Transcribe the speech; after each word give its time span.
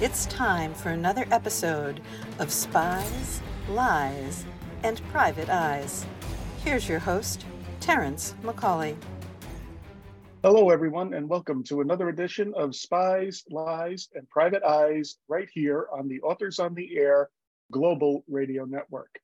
It's 0.00 0.26
time 0.26 0.74
for 0.74 0.90
another 0.90 1.26
episode 1.32 2.00
of 2.38 2.52
Spies, 2.52 3.42
Lies, 3.68 4.44
and 4.84 5.02
Private 5.10 5.48
Eyes. 5.48 6.06
Here's 6.62 6.88
your 6.88 7.00
host, 7.00 7.44
Terrence 7.80 8.36
McCauley. 8.44 8.94
Hello, 10.44 10.70
everyone, 10.70 11.14
and 11.14 11.28
welcome 11.28 11.64
to 11.64 11.80
another 11.80 12.10
edition 12.10 12.54
of 12.54 12.76
Spies, 12.76 13.42
Lies, 13.50 14.08
and 14.14 14.30
Private 14.30 14.62
Eyes 14.62 15.16
right 15.26 15.48
here 15.52 15.88
on 15.92 16.06
the 16.06 16.20
Authors 16.20 16.60
on 16.60 16.74
the 16.74 16.96
Air 16.96 17.28
Global 17.72 18.22
Radio 18.28 18.66
Network. 18.66 19.18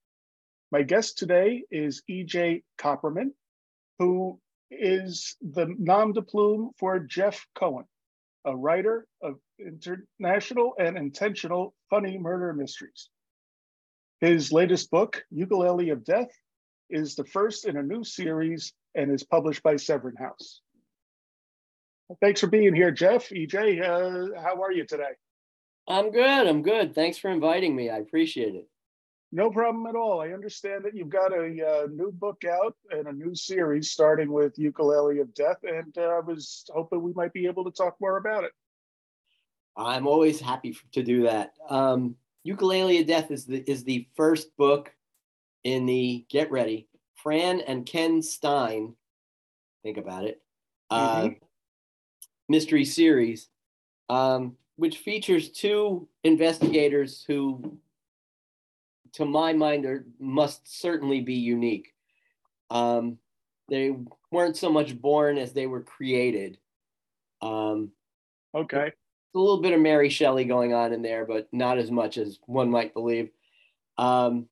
My 0.72 0.82
guest 0.82 1.18
today 1.18 1.62
is 1.70 2.02
E.J. 2.09 2.64
Copperman, 2.79 3.30
who 4.00 4.41
is 4.72 5.36
the 5.41 5.72
nom 5.79 6.14
de 6.14 6.22
plume 6.22 6.72
for 6.79 6.98
Jeff 6.98 7.46
Cohen, 7.54 7.84
a 8.45 8.56
writer 8.56 9.06
of 9.22 9.38
international 9.59 10.75
and 10.79 10.96
intentional 10.96 11.75
funny 11.91 12.18
murder 12.18 12.53
mysteries. 12.53 13.08
His 14.21 14.53
latest 14.53 14.90
book, 14.90 15.25
Ukulele 15.31 15.90
of 15.90 16.04
Death, 16.04 16.31
is 16.90 17.14
the 17.14 17.25
first 17.25 17.67
in 17.67 17.76
a 17.76 17.82
new 17.82 18.04
series 18.04 18.72
and 18.95 19.11
is 19.11 19.25
published 19.25 19.62
by 19.62 19.76
Severn 19.76 20.17
House. 20.17 20.61
Thanks 22.21 22.40
for 22.40 22.46
being 22.46 22.75
here, 22.75 22.90
Jeff. 22.90 23.31
EJ, 23.31 23.81
uh, 23.81 24.40
how 24.40 24.62
are 24.62 24.72
you 24.72 24.86
today? 24.86 25.12
I'm 25.89 26.11
good. 26.11 26.46
I'm 26.46 26.62
good. 26.62 26.95
Thanks 26.95 27.18
for 27.18 27.31
inviting 27.31 27.75
me. 27.75 27.90
I 27.90 27.98
appreciate 27.98 28.54
it. 28.54 28.68
No 29.32 29.50
problem 29.50 29.86
at 29.86 29.96
all. 29.96 30.21
I 30.21 30.29
understand 30.29 30.84
that 30.84 30.95
you've 30.95 31.09
got 31.09 31.32
a 31.32 31.46
uh, 31.82 31.86
new 31.93 32.12
book 32.12 32.45
out 32.45 32.77
and 32.91 33.09
a 33.09 33.12
new 33.12 33.34
series 33.34 33.91
starting 33.91 34.31
with 34.31 34.56
Ukulele 34.59 35.19
of 35.19 35.34
Death, 35.34 35.59
and 35.64 35.92
uh, 35.98 36.03
I 36.03 36.20
was 36.20 36.64
hoping 36.73 37.03
we 37.03 37.12
might 37.14 37.33
be 37.33 37.47
able 37.47 37.64
to 37.64 37.73
talk 37.73 37.97
more 38.00 38.17
about 38.19 38.45
it. 38.45 38.53
I'm 39.77 40.06
always 40.06 40.41
happy 40.41 40.77
to 40.92 41.02
do 41.02 41.24
that. 41.24 41.55
Um, 41.69 42.16
Ukulele 42.42 43.00
of 43.00 43.06
Death 43.06 43.30
is 43.30 43.46
the 43.46 43.58
is 43.70 43.84
the 43.84 44.06
first 44.14 44.56
book 44.56 44.92
in 45.64 45.86
the 45.86 46.25
get 46.28 46.50
ready. 46.50 46.89
Fran 47.14 47.61
and 47.61 47.86
Ken 47.86 48.20
Stein, 48.22 48.94
think 49.83 49.97
about 49.97 50.25
it, 50.25 50.42
uh, 50.91 51.22
mm-hmm. 51.22 51.44
mystery 52.48 52.84
series, 52.84 53.48
um, 54.11 54.56
which 54.77 54.98
features 54.98 55.50
two 55.50 56.06
investigators 56.22 57.25
who 57.27 57.78
to 59.14 59.25
my 59.25 59.53
mind, 59.53 59.86
are 59.86 60.05
must 60.19 60.81
certainly 60.81 61.20
be 61.20 61.34
unique. 61.34 61.94
Um, 62.70 63.19
they 63.69 63.94
weren't 64.31 64.56
so 64.56 64.70
much 64.70 65.00
born 65.00 65.38
as 65.38 65.53
they 65.53 65.66
were 65.66 65.83
created. 65.83 66.59
Um, 67.41 67.92
okay. 68.55 68.92
A 69.35 69.39
little 69.39 69.61
bit 69.61 69.73
of 69.73 69.81
Mary 69.81 70.09
Shelley 70.09 70.45
going 70.45 70.73
on 70.73 70.93
in 70.93 71.03
there, 71.03 71.25
but 71.25 71.49
not 71.53 71.79
as 71.79 71.91
much 71.91 72.19
as 72.19 72.39
one 72.47 72.71
might 72.71 72.95
believe. 72.95 73.31
Um, 73.99 74.47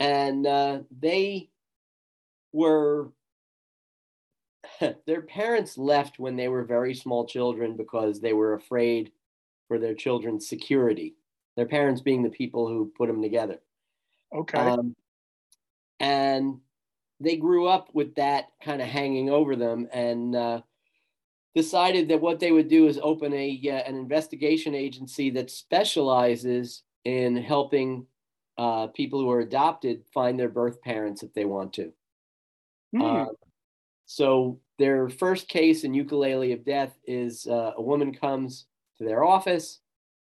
and 0.00 0.46
uh, 0.46 0.80
they 0.98 1.50
were 2.52 3.10
their 5.06 5.22
parents 5.22 5.76
left 5.78 6.18
when 6.18 6.36
they 6.36 6.48
were 6.48 6.64
very 6.64 6.94
small 6.94 7.26
children 7.26 7.76
because 7.76 8.20
they 8.20 8.32
were 8.32 8.54
afraid 8.54 9.12
for 9.66 9.78
their 9.78 9.94
children's 9.94 10.48
security. 10.48 11.14
Their 11.56 11.66
parents 11.66 12.00
being 12.00 12.22
the 12.22 12.30
people 12.30 12.68
who 12.68 12.92
put 12.96 13.08
them 13.08 13.22
together. 13.22 13.58
Okay. 14.34 14.58
Um, 14.58 14.94
and 16.00 16.60
they 17.20 17.36
grew 17.36 17.66
up 17.66 17.88
with 17.92 18.14
that 18.14 18.46
kind 18.62 18.80
of 18.80 18.88
hanging 18.88 19.30
over 19.30 19.56
them 19.56 19.88
and 19.92 20.36
uh, 20.36 20.60
decided 21.58 22.06
that 22.08 22.20
what 22.20 22.38
they 22.38 22.52
would 22.52 22.68
do 22.68 22.86
is 22.86 23.00
open 23.02 23.34
a 23.34 23.60
uh, 23.68 23.88
an 23.88 23.96
investigation 23.96 24.76
agency 24.76 25.28
that 25.30 25.50
specializes 25.50 26.84
in 27.04 27.36
helping 27.36 28.06
uh, 28.58 28.86
people 28.88 29.18
who 29.18 29.30
are 29.30 29.40
adopted 29.40 30.04
find 30.14 30.38
their 30.38 30.48
birth 30.48 30.80
parents 30.82 31.24
if 31.24 31.34
they 31.34 31.44
want 31.44 31.72
to. 31.72 31.92
Mm. 32.94 33.26
so 34.06 34.60
their 34.78 35.10
first 35.10 35.48
case 35.48 35.84
in 35.84 35.92
ukulele 35.92 36.52
of 36.52 36.64
death 36.64 36.94
is 37.06 37.46
uh, 37.46 37.72
a 37.76 37.82
woman 37.82 38.14
comes 38.14 38.64
to 38.96 39.04
their 39.04 39.24
office, 39.24 39.80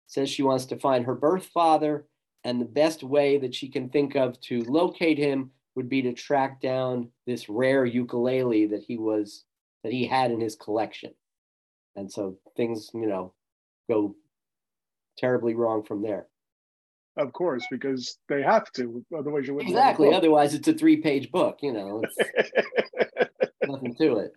says 0.09 0.29
she 0.29 0.43
wants 0.43 0.65
to 0.67 0.77
find 0.77 1.05
her 1.05 1.15
birth 1.15 1.47
father, 1.47 2.07
and 2.43 2.59
the 2.59 2.75
best 2.83 3.05
way 3.05 3.39
that 3.39 3.55
she 3.55 3.69
can 3.69 3.91
think 3.91 4.17
of 4.17 4.41
to 4.41 4.63
locate 4.63 5.19
him 5.19 5.51
would 5.77 5.91
be 5.91 6.03
to 6.03 6.13
track 6.13 6.61
down 6.61 7.11
this 7.27 7.49
rare 7.49 7.85
ukulele 7.85 8.67
that 8.67 8.83
he 8.83 8.97
was 8.97 9.45
that 9.85 9.93
he 9.93 10.07
had 10.07 10.31
in 10.31 10.41
his 10.41 10.57
collection. 10.57 11.13
And 11.99 12.11
so 12.11 12.39
things, 12.57 12.91
you 12.95 13.07
know, 13.07 13.33
go 13.91 14.15
terribly 15.19 15.55
wrong 15.55 15.83
from 15.83 16.03
there. 16.03 16.29
Of 17.17 17.33
course, 17.33 17.67
because 17.71 18.19
they 18.29 18.43
have 18.43 18.71
to, 18.75 19.05
otherwise 19.17 19.49
you 19.49 19.55
wouldn't. 19.55 19.71
Exactly. 19.71 20.15
Otherwise, 20.15 20.55
it's 20.55 20.69
a 20.69 20.73
three-page 20.73 21.33
book. 21.33 21.59
You 21.63 21.73
know, 21.73 22.03
nothing 23.67 23.97
to 23.97 24.19
it. 24.19 24.33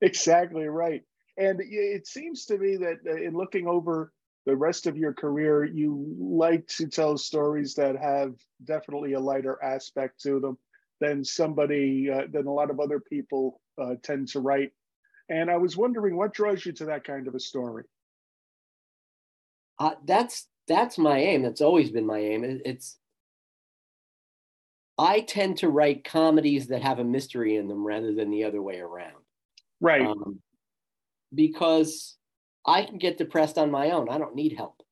Exactly 0.00 0.66
right. 0.66 1.02
And 1.36 1.60
it 1.62 2.08
seems 2.08 2.46
to 2.46 2.58
me 2.58 2.76
that 2.78 2.98
uh, 3.06 3.14
in 3.14 3.34
looking 3.34 3.68
over 3.68 4.12
the 4.44 4.56
rest 4.56 4.86
of 4.86 4.96
your 4.96 5.14
career, 5.14 5.64
you 5.64 6.16
like 6.18 6.66
to 6.78 6.88
tell 6.88 7.16
stories 7.16 7.74
that 7.74 7.96
have 7.96 8.34
definitely 8.64 9.12
a 9.12 9.20
lighter 9.20 9.62
aspect 9.62 10.20
to 10.22 10.40
them 10.40 10.58
than 11.00 11.24
somebody, 11.24 12.10
uh, 12.10 12.22
than 12.32 12.46
a 12.46 12.52
lot 12.52 12.70
of 12.70 12.80
other 12.80 12.98
people 12.98 13.60
uh, 13.80 13.94
tend 14.02 14.28
to 14.28 14.40
write. 14.40 14.72
And 15.30 15.50
I 15.50 15.56
was 15.56 15.76
wondering 15.76 16.16
what 16.16 16.34
draws 16.34 16.66
you 16.66 16.72
to 16.72 16.86
that 16.86 17.04
kind 17.04 17.28
of 17.28 17.34
a 17.34 17.40
story. 17.40 17.84
Uh, 19.78 19.94
that's 20.04 20.48
that's 20.68 20.98
my 20.98 21.18
aim. 21.18 21.42
That's 21.42 21.62
always 21.62 21.90
been 21.90 22.04
my 22.04 22.18
aim. 22.18 22.44
It's 22.64 22.98
I 24.98 25.20
tend 25.20 25.58
to 25.58 25.70
write 25.70 26.04
comedies 26.04 26.66
that 26.66 26.82
have 26.82 26.98
a 26.98 27.04
mystery 27.04 27.56
in 27.56 27.68
them 27.68 27.86
rather 27.86 28.12
than 28.12 28.30
the 28.30 28.44
other 28.44 28.60
way 28.60 28.80
around. 28.80 29.14
Right. 29.80 30.06
Um, 30.06 30.40
because 31.34 32.18
I 32.66 32.82
can 32.82 32.98
get 32.98 33.16
depressed 33.16 33.56
on 33.56 33.70
my 33.70 33.92
own. 33.92 34.10
I 34.10 34.18
don't 34.18 34.34
need 34.34 34.56
help. 34.56 34.82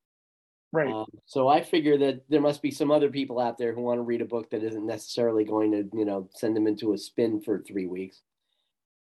Right. 0.73 0.91
Um, 0.91 1.07
so 1.27 1.49
I 1.49 1.63
figure 1.63 1.99
that 1.99 2.23
there 2.31 2.41
must 2.41 2.63
be 2.63 2.71
some 2.71 2.91
other 2.91 3.11
people 3.11 3.39
out 3.39 3.59
there 3.59 3.75
who 3.75 3.83
want 3.83 3.99
to 3.99 4.03
read 4.03 4.23
a 4.23 4.27
book 4.27 4.51
that 4.51 4.63
isn't 4.63 4.87
necessarily 4.87 5.45
going 5.45 5.73
to, 5.73 5.85
you 5.93 6.05
know, 6.05 6.31
send 6.35 6.57
them 6.57 6.67
into 6.67 6.93
a 6.93 6.99
spin 6.99 7.41
for 7.41 7.59
three 7.59 7.87
weeks. 7.87 8.23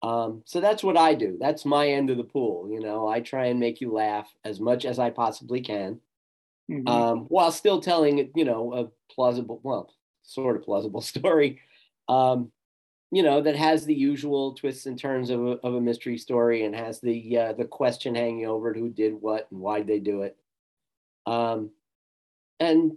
Um, 0.05 0.43
so 0.45 0.61
that's 0.61 0.85
what 0.85 0.99
I 0.99 1.15
do. 1.15 1.39
That's 1.41 1.65
my 1.65 1.89
end 1.89 2.11
of 2.11 2.19
the 2.19 2.25
pool. 2.25 2.69
You 2.71 2.81
know, 2.81 3.09
I 3.09 3.21
try 3.21 3.47
and 3.47 3.59
make 3.59 3.81
you 3.81 3.91
laugh 3.91 4.31
as 4.45 4.61
much 4.61 4.85
as 4.85 4.99
I 4.99 5.09
possibly 5.09 5.63
can, 5.63 5.99
mm-hmm. 6.71 6.87
um, 6.87 7.21
while 7.29 7.51
still 7.51 7.81
telling, 7.81 8.31
you 8.35 8.45
know, 8.45 8.75
a 8.75 9.13
plausible, 9.15 9.61
well, 9.63 9.91
sort 10.23 10.57
of 10.57 10.63
plausible 10.63 11.01
story. 11.15 11.61
Um, 12.09 12.53
you 13.15 13.23
know 13.23 13.41
that 13.41 13.55
has 13.55 13.85
the 13.85 13.95
usual 13.95 14.55
twists 14.55 14.87
and 14.87 14.99
turns 14.99 15.31
of 15.31 15.41
a, 15.41 15.51
of 15.63 15.75
a 15.75 15.81
mystery 15.81 16.19
story 16.19 16.65
and 16.65 16.75
has 16.75 17.01
the 17.01 17.39
uh, 17.39 17.53
the 17.53 17.65
question 17.65 18.17
hanging 18.17 18.47
over 18.47 18.73
it 18.73 18.77
who 18.77 18.91
did 18.91 19.15
what 19.15 19.47
and 19.53 19.61
why 19.61 19.83
they 19.83 20.01
do 20.01 20.23
it 20.23 20.37
um, 21.25 21.71
and 22.59 22.97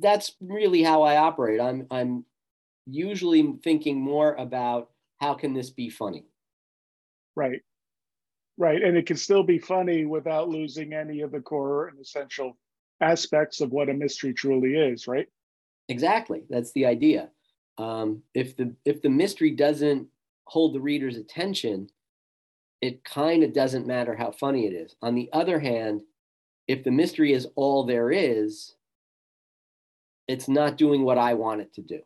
that's 0.00 0.34
really 0.40 0.82
how 0.82 1.02
i 1.02 1.16
operate 1.16 1.60
i'm 1.60 1.86
i'm 1.92 2.24
usually 2.86 3.54
thinking 3.62 4.00
more 4.00 4.34
about 4.34 4.90
how 5.18 5.32
can 5.32 5.54
this 5.54 5.70
be 5.70 5.88
funny 5.88 6.24
right 7.36 7.60
right 8.58 8.82
and 8.82 8.96
it 8.96 9.06
can 9.06 9.16
still 9.16 9.42
be 9.42 9.58
funny 9.58 10.04
without 10.04 10.48
losing 10.48 10.92
any 10.92 11.20
of 11.20 11.32
the 11.32 11.40
core 11.40 11.88
and 11.88 11.98
essential 12.00 12.56
aspects 13.00 13.60
of 13.60 13.72
what 13.72 13.88
a 13.88 13.94
mystery 13.94 14.32
truly 14.32 14.74
is 14.74 15.06
right 15.06 15.26
exactly 15.88 16.42
that's 16.48 16.72
the 16.72 16.86
idea 16.86 17.30
um, 17.78 18.22
if 18.34 18.56
the 18.56 18.74
if 18.84 19.02
the 19.02 19.08
mystery 19.08 19.50
doesn't 19.50 20.08
hold 20.46 20.74
the 20.74 20.80
reader's 20.80 21.16
attention, 21.16 21.88
it 22.80 23.04
kind 23.04 23.42
of 23.42 23.52
doesn't 23.52 23.86
matter 23.86 24.14
how 24.14 24.30
funny 24.30 24.66
it 24.66 24.72
is. 24.72 24.94
On 25.02 25.14
the 25.14 25.30
other 25.32 25.58
hand, 25.58 26.02
if 26.68 26.84
the 26.84 26.90
mystery 26.90 27.32
is 27.32 27.48
all 27.54 27.84
there 27.84 28.10
is, 28.10 28.74
it's 30.28 30.48
not 30.48 30.76
doing 30.76 31.02
what 31.02 31.18
I 31.18 31.34
want 31.34 31.60
it 31.60 31.72
to 31.74 31.82
do. 31.82 32.00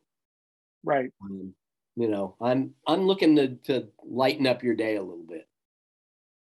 Right. 0.85 1.11
Um, 1.23 1.55
you 1.97 2.09
know, 2.09 2.37
I'm 2.41 2.75
I'm 2.87 3.07
looking 3.07 3.37
to 3.37 3.57
to 3.65 3.89
lighten 4.05 4.47
up 4.47 4.63
your 4.63 4.75
day 4.75 4.97
a 4.97 5.03
little 5.03 5.25
bit. 5.29 5.49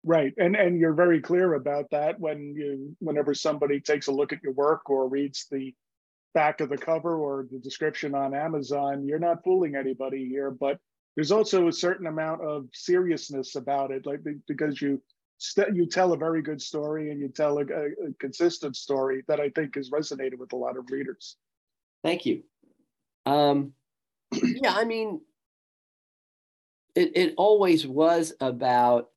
Right. 0.04 0.34
And 0.36 0.54
and 0.54 0.78
you're 0.78 0.92
very 0.92 1.20
clear 1.20 1.54
about 1.54 1.90
that 1.90 2.20
when 2.20 2.54
you 2.54 2.96
whenever 3.00 3.34
somebody 3.34 3.80
takes 3.80 4.08
a 4.08 4.12
look 4.12 4.32
at 4.32 4.42
your 4.42 4.52
work 4.52 4.90
or 4.90 5.08
reads 5.08 5.46
the 5.50 5.74
back 6.34 6.60
of 6.60 6.68
the 6.68 6.76
cover 6.76 7.16
or 7.16 7.46
the 7.50 7.58
description 7.58 8.14
on 8.14 8.34
Amazon, 8.34 9.06
you're 9.06 9.18
not 9.18 9.42
fooling 9.42 9.74
anybody 9.74 10.28
here. 10.28 10.50
But 10.50 10.78
there's 11.14 11.32
also 11.32 11.68
a 11.68 11.72
certain 11.72 12.06
amount 12.06 12.42
of 12.42 12.66
seriousness 12.72 13.56
about 13.56 13.90
it, 13.90 14.04
like 14.04 14.20
because 14.46 14.80
you 14.82 15.00
st- 15.38 15.74
you 15.74 15.86
tell 15.86 16.12
a 16.12 16.16
very 16.16 16.42
good 16.42 16.60
story 16.60 17.10
and 17.10 17.20
you 17.20 17.28
tell 17.28 17.58
a, 17.58 17.62
a, 17.62 18.08
a 18.08 18.12
consistent 18.20 18.76
story 18.76 19.22
that 19.28 19.40
I 19.40 19.48
think 19.50 19.76
has 19.76 19.90
resonated 19.90 20.38
with 20.38 20.52
a 20.52 20.56
lot 20.56 20.76
of 20.76 20.90
readers. 20.90 21.36
Thank 22.04 22.26
you. 22.26 22.42
Um, 23.24 23.72
yeah, 24.32 24.74
I 24.74 24.84
mean, 24.84 25.20
it, 26.96 27.12
it 27.14 27.34
always 27.36 27.86
was 27.86 28.32
about 28.40 29.10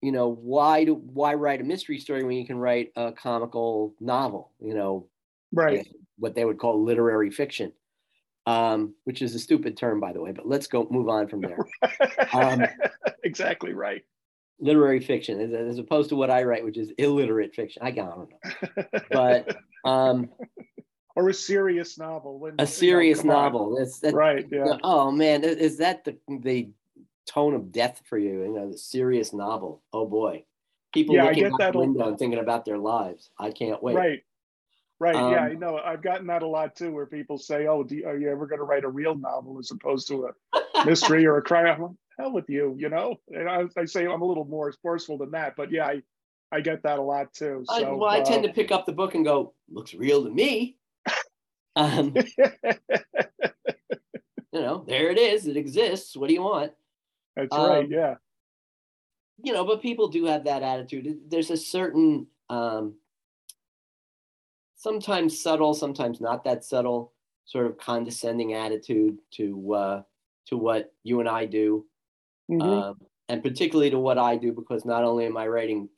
you 0.00 0.12
know, 0.12 0.28
why 0.28 0.84
do 0.84 0.94
why 0.94 1.34
write 1.34 1.60
a 1.60 1.64
mystery 1.64 1.98
story 1.98 2.22
when 2.22 2.36
you 2.36 2.46
can 2.46 2.58
write 2.58 2.92
a 2.96 3.12
comical 3.12 3.94
novel? 4.00 4.52
You 4.60 4.74
know, 4.74 5.06
right? 5.52 5.88
What 6.18 6.34
they 6.34 6.44
would 6.44 6.58
call 6.58 6.84
literary 6.84 7.30
fiction, 7.30 7.72
um, 8.46 8.94
which 9.04 9.22
is 9.22 9.34
a 9.34 9.38
stupid 9.38 9.76
term, 9.76 10.00
by 10.00 10.12
the 10.12 10.20
way. 10.20 10.32
But 10.32 10.48
let's 10.48 10.66
go 10.66 10.86
move 10.90 11.08
on 11.08 11.28
from 11.28 11.40
there. 11.40 11.58
um, 12.32 12.64
exactly 13.24 13.72
right. 13.72 14.02
Literary 14.60 14.98
fiction, 14.98 15.40
as, 15.40 15.52
as, 15.52 15.78
opposed 15.78 16.08
to 16.08 16.16
what 16.16 16.30
I 16.30 16.42
write, 16.42 16.64
which 16.64 16.78
is 16.78 16.90
illiterate 16.98 17.54
fiction. 17.54 17.80
I, 17.80 17.88
I 17.88 17.90
don't 17.92 18.28
know, 18.28 18.84
but 19.08 19.56
um, 19.84 20.30
or 21.14 21.28
a 21.28 21.34
serious 21.34 21.96
novel. 21.96 22.40
When, 22.40 22.54
a 22.58 22.66
serious 22.66 23.22
novel. 23.22 23.76
That's, 23.76 24.00
that's 24.00 24.14
right. 24.14 24.46
Yeah. 24.50 24.78
Oh 24.82 25.12
man, 25.12 25.44
is 25.44 25.78
that 25.78 26.04
the 26.04 26.16
the 26.40 26.70
tone 27.28 27.54
of 27.54 27.70
death 27.70 28.02
for 28.04 28.18
you? 28.18 28.42
You 28.42 28.52
know, 28.52 28.72
the 28.72 28.78
serious 28.78 29.32
novel. 29.32 29.82
Oh 29.92 30.06
boy, 30.06 30.44
people 30.92 31.14
yeah, 31.14 31.24
looking 31.24 31.46
out 31.46 31.72
the 31.72 31.78
window 31.78 32.08
and 32.08 32.18
thinking 32.18 32.40
about 32.40 32.64
their 32.64 32.78
lives. 32.78 33.30
I 33.38 33.50
can't 33.50 33.82
wait. 33.82 33.96
Right. 33.96 34.22
Right. 35.00 35.14
Um, 35.14 35.32
yeah, 35.32 35.42
I 35.42 35.52
know. 35.52 35.76
I've 35.76 36.02
gotten 36.02 36.26
that 36.26 36.42
a 36.42 36.46
lot 36.46 36.74
too, 36.74 36.90
where 36.90 37.06
people 37.06 37.38
say, 37.38 37.68
"Oh, 37.68 37.86
you, 37.88 38.04
are 38.04 38.18
you 38.18 38.30
ever 38.30 38.48
going 38.48 38.58
to 38.58 38.64
write 38.64 38.82
a 38.82 38.88
real 38.88 39.14
novel 39.14 39.58
as 39.60 39.70
opposed 39.70 40.08
to 40.08 40.26
a 40.54 40.84
mystery 40.84 41.24
or 41.24 41.36
a 41.36 41.42
crime?" 41.42 41.66
I'm 41.68 41.82
like, 41.82 41.90
"Hell 42.18 42.32
with 42.32 42.50
you," 42.50 42.74
you 42.76 42.88
know. 42.88 43.20
And 43.28 43.48
I, 43.48 43.62
I, 43.76 43.84
say 43.84 44.06
I'm 44.06 44.22
a 44.22 44.24
little 44.24 44.44
more 44.44 44.72
forceful 44.82 45.16
than 45.16 45.30
that, 45.32 45.54
but 45.56 45.70
yeah, 45.70 45.86
I, 45.86 46.02
I 46.50 46.60
get 46.62 46.82
that 46.82 46.98
a 46.98 47.02
lot 47.02 47.32
too. 47.32 47.64
So, 47.68 47.74
I, 47.74 47.92
well, 47.92 48.10
I 48.10 48.18
uh, 48.20 48.24
tend 48.24 48.42
to 48.42 48.52
pick 48.52 48.72
up 48.72 48.86
the 48.86 48.92
book 48.92 49.14
and 49.14 49.24
go, 49.24 49.54
"Looks 49.70 49.94
real 49.94 50.24
to 50.24 50.30
me." 50.30 50.76
Um, 51.76 52.12
you 54.52 54.60
know, 54.60 54.84
there 54.88 55.10
it 55.10 55.18
is. 55.18 55.46
It 55.46 55.56
exists. 55.56 56.16
What 56.16 56.26
do 56.26 56.34
you 56.34 56.42
want? 56.42 56.72
That's 57.38 57.54
um, 57.56 57.70
right. 57.70 57.88
Yeah. 57.88 58.14
You 59.42 59.52
know, 59.52 59.64
but 59.64 59.80
people 59.80 60.08
do 60.08 60.24
have 60.24 60.44
that 60.44 60.64
attitude. 60.64 61.20
There's 61.28 61.50
a 61.50 61.56
certain, 61.56 62.26
um, 62.50 62.94
sometimes 64.76 65.40
subtle, 65.40 65.74
sometimes 65.74 66.20
not 66.20 66.42
that 66.44 66.64
subtle, 66.64 67.12
sort 67.44 67.66
of 67.66 67.78
condescending 67.78 68.54
attitude 68.54 69.18
to 69.34 69.74
uh, 69.74 70.02
to 70.46 70.56
what 70.56 70.92
you 71.04 71.20
and 71.20 71.28
I 71.28 71.46
do, 71.46 71.86
mm-hmm. 72.50 72.60
um, 72.60 73.00
and 73.28 73.42
particularly 73.42 73.90
to 73.90 73.98
what 74.00 74.18
I 74.18 74.36
do, 74.36 74.52
because 74.52 74.84
not 74.84 75.04
only 75.04 75.26
am 75.26 75.36
I 75.36 75.46
writing 75.46 75.88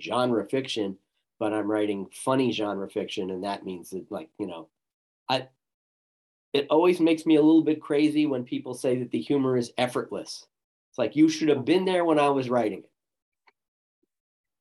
genre 0.00 0.48
fiction, 0.48 0.96
but 1.38 1.52
I'm 1.52 1.70
writing 1.70 2.06
funny 2.12 2.50
genre 2.50 2.88
fiction, 2.88 3.30
and 3.30 3.44
that 3.44 3.64
means 3.64 3.90
that, 3.90 4.10
like, 4.10 4.30
you 4.38 4.46
know, 4.46 4.68
I 5.28 5.48
it 6.54 6.66
always 6.70 7.00
makes 7.00 7.26
me 7.26 7.36
a 7.36 7.42
little 7.42 7.62
bit 7.62 7.82
crazy 7.82 8.24
when 8.24 8.42
people 8.42 8.72
say 8.72 8.98
that 8.98 9.10
the 9.10 9.20
humor 9.20 9.58
is 9.58 9.72
effortless. 9.76 10.46
It's 10.96 10.98
like 10.98 11.14
you 11.14 11.28
should 11.28 11.50
have 11.50 11.66
been 11.66 11.84
there 11.84 12.06
when 12.06 12.18
I 12.18 12.30
was 12.30 12.48
writing 12.48 12.78
it. 12.78 12.90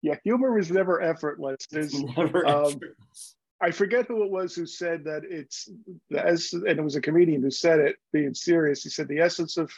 Yeah, 0.01 0.15
humor 0.25 0.59
is 0.59 0.69
never 0.69 1.01
effortless. 1.01 1.65
There's 1.71 1.93
never 2.17 2.45
um, 2.45 2.65
effortless. 2.65 3.35
I 3.61 3.71
forget 3.71 4.07
who 4.07 4.21
it 4.25 4.29
was 4.29 4.53
who 4.53 4.65
said 4.65 5.05
that 5.05 5.21
it's 5.23 5.69
the 6.09 6.25
as 6.25 6.51
and 6.51 6.77
it 6.77 6.83
was 6.83 6.97
a 6.97 7.01
comedian 7.01 7.41
who 7.41 7.51
said 7.51 7.79
it 7.79 7.95
being 8.11 8.33
serious. 8.33 8.83
He 8.83 8.89
said 8.89 9.07
the 9.07 9.21
essence 9.21 9.55
of 9.55 9.71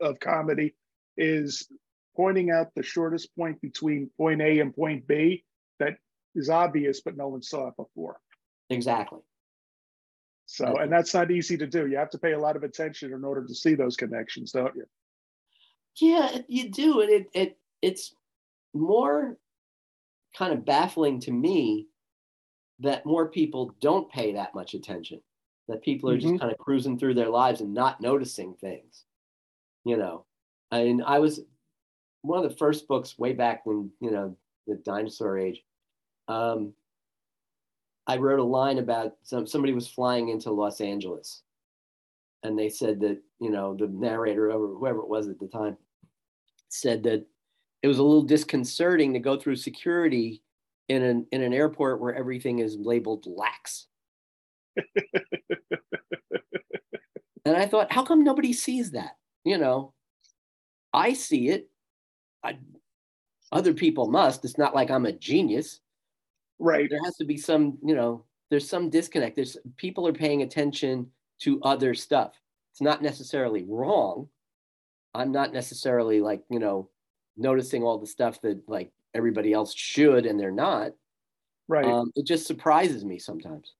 of 0.00 0.18
comedy 0.18 0.74
is 1.16 1.68
pointing 2.16 2.50
out 2.50 2.74
the 2.74 2.82
shortest 2.82 3.28
point 3.36 3.60
between 3.60 4.10
point 4.16 4.42
A 4.42 4.58
and 4.58 4.74
point 4.74 5.06
B 5.06 5.44
that 5.78 5.94
is 6.34 6.50
obvious 6.50 7.02
but 7.02 7.16
no 7.16 7.28
one 7.28 7.42
saw 7.42 7.68
it 7.68 7.76
before. 7.76 8.18
Exactly. 8.68 9.20
So, 10.46 10.76
and 10.76 10.90
that's 10.90 11.14
not 11.14 11.30
easy 11.30 11.56
to 11.56 11.68
do. 11.68 11.86
You 11.86 11.98
have 11.98 12.10
to 12.10 12.18
pay 12.18 12.32
a 12.32 12.38
lot 12.38 12.56
of 12.56 12.64
attention 12.64 13.12
in 13.12 13.24
order 13.24 13.46
to 13.46 13.54
see 13.54 13.76
those 13.76 13.96
connections, 13.96 14.50
don't 14.50 14.74
you? 14.74 14.86
Yeah, 16.00 16.38
you 16.48 16.70
do, 16.70 17.00
and 17.00 17.10
it 17.10 17.26
it 17.34 17.58
it's 17.82 18.14
more 18.72 19.38
kind 20.36 20.52
of 20.52 20.64
baffling 20.64 21.20
to 21.20 21.30
me 21.30 21.86
that 22.80 23.06
more 23.06 23.28
people 23.28 23.74
don't 23.80 24.10
pay 24.10 24.32
that 24.32 24.54
much 24.54 24.74
attention. 24.74 25.20
That 25.68 25.82
people 25.82 26.10
are 26.10 26.18
mm-hmm. 26.18 26.30
just 26.30 26.40
kind 26.40 26.52
of 26.52 26.58
cruising 26.58 26.98
through 26.98 27.14
their 27.14 27.30
lives 27.30 27.60
and 27.60 27.72
not 27.72 28.00
noticing 28.00 28.54
things. 28.54 29.04
You 29.84 29.96
know, 29.96 30.26
and 30.70 31.02
I 31.04 31.18
was 31.20 31.40
one 32.22 32.42
of 32.42 32.50
the 32.50 32.56
first 32.56 32.88
books 32.88 33.18
way 33.18 33.32
back 33.32 33.64
when 33.64 33.90
you 34.00 34.10
know 34.10 34.36
the 34.66 34.76
dinosaur 34.76 35.38
age. 35.38 35.62
Um, 36.26 36.72
I 38.06 38.16
wrote 38.16 38.40
a 38.40 38.44
line 38.44 38.78
about 38.78 39.12
some, 39.22 39.46
somebody 39.46 39.72
was 39.72 39.88
flying 39.88 40.28
into 40.28 40.50
Los 40.50 40.80
Angeles, 40.80 41.42
and 42.42 42.58
they 42.58 42.68
said 42.68 43.00
that 43.00 43.22
you 43.40 43.50
know 43.50 43.76
the 43.78 43.86
narrator 43.86 44.50
or 44.50 44.76
whoever 44.78 44.98
it 44.98 45.08
was 45.08 45.28
at 45.28 45.38
the 45.38 45.48
time 45.48 45.76
said 46.74 47.02
that 47.04 47.26
it 47.82 47.88
was 47.88 47.98
a 47.98 48.02
little 48.02 48.22
disconcerting 48.22 49.12
to 49.12 49.18
go 49.18 49.36
through 49.36 49.56
security 49.56 50.42
in 50.88 51.02
an 51.02 51.26
in 51.32 51.42
an 51.42 51.52
airport 51.52 52.00
where 52.00 52.14
everything 52.14 52.58
is 52.58 52.76
labeled 52.76 53.26
lax. 53.26 53.86
and 57.44 57.56
I 57.56 57.66
thought, 57.66 57.92
how 57.92 58.04
come 58.04 58.24
nobody 58.24 58.52
sees 58.52 58.90
that? 58.92 59.16
You 59.44 59.58
know, 59.58 59.92
I 60.92 61.12
see 61.12 61.48
it. 61.48 61.68
I, 62.42 62.58
other 63.52 63.74
people 63.74 64.08
must. 64.10 64.44
It's 64.44 64.58
not 64.58 64.74
like 64.74 64.90
I'm 64.90 65.06
a 65.06 65.12
genius. 65.12 65.80
Right. 66.58 66.88
There 66.88 67.00
has 67.04 67.16
to 67.16 67.24
be 67.24 67.36
some, 67.36 67.78
you 67.84 67.94
know, 67.94 68.24
there's 68.50 68.68
some 68.68 68.90
disconnect. 68.90 69.36
There's 69.36 69.56
people 69.76 70.06
are 70.06 70.12
paying 70.12 70.42
attention 70.42 71.10
to 71.40 71.60
other 71.62 71.94
stuff. 71.94 72.32
It's 72.72 72.80
not 72.80 73.02
necessarily 73.02 73.64
wrong. 73.68 74.28
I'm 75.14 75.32
not 75.32 75.52
necessarily 75.52 76.20
like, 76.20 76.42
you 76.50 76.58
know, 76.58 76.90
noticing 77.36 77.82
all 77.82 77.98
the 77.98 78.06
stuff 78.06 78.40
that 78.42 78.62
like 78.68 78.90
everybody 79.14 79.52
else 79.52 79.74
should 79.74 80.26
and 80.26 80.38
they're 80.38 80.50
not. 80.50 80.92
Right. 81.68 81.84
Um, 81.84 82.12
it 82.14 82.26
just 82.26 82.46
surprises 82.46 83.04
me 83.04 83.18
sometimes. 83.18 83.74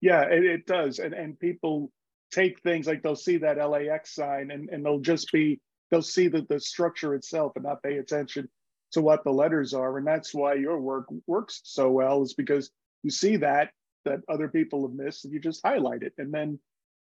Yeah, 0.00 0.22
it, 0.22 0.44
it 0.44 0.66
does. 0.66 0.98
And 0.98 1.14
and 1.14 1.38
people 1.38 1.90
take 2.30 2.60
things 2.60 2.86
like 2.86 3.02
they'll 3.02 3.16
see 3.16 3.38
that 3.38 3.56
LAX 3.56 4.14
sign 4.14 4.50
and, 4.50 4.68
and 4.68 4.84
they'll 4.84 5.00
just 5.00 5.32
be 5.32 5.60
they'll 5.90 6.02
see 6.02 6.28
the, 6.28 6.46
the 6.48 6.60
structure 6.60 7.14
itself 7.14 7.52
and 7.56 7.64
not 7.64 7.82
pay 7.82 7.98
attention 7.98 8.48
to 8.92 9.00
what 9.00 9.24
the 9.24 9.32
letters 9.32 9.74
are. 9.74 9.98
And 9.98 10.06
that's 10.06 10.34
why 10.34 10.54
your 10.54 10.80
work 10.80 11.06
works 11.26 11.60
so 11.64 11.90
well, 11.90 12.22
is 12.22 12.34
because 12.34 12.70
you 13.02 13.10
see 13.10 13.36
that 13.36 13.70
that 14.04 14.20
other 14.28 14.48
people 14.48 14.86
have 14.86 14.96
missed 14.96 15.24
and 15.24 15.34
you 15.34 15.40
just 15.40 15.60
highlight 15.64 16.02
it. 16.02 16.12
And 16.18 16.32
then 16.32 16.58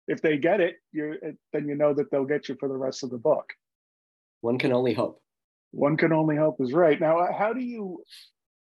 if 0.08 0.22
they 0.22 0.38
get 0.38 0.62
it, 0.62 0.76
you 0.92 1.16
then 1.52 1.68
you 1.68 1.76
know 1.76 1.94
that 1.94 2.12
they'll 2.12 2.26
get 2.26 2.50
you 2.50 2.56
for 2.60 2.68
the 2.68 2.78
rest 2.78 3.04
of 3.04 3.10
the 3.10 3.18
book. 3.18 3.54
One 4.42 4.58
can 4.58 4.74
only 4.74 4.94
hope. 4.94 5.22
One 5.72 5.98
can 5.98 6.12
only 6.14 6.36
hope 6.36 6.58
is 6.60 6.74
right. 6.74 7.00
Now, 7.00 7.20
uh, 7.20 7.34
how 7.34 7.54
do 7.54 7.62
you, 7.62 8.04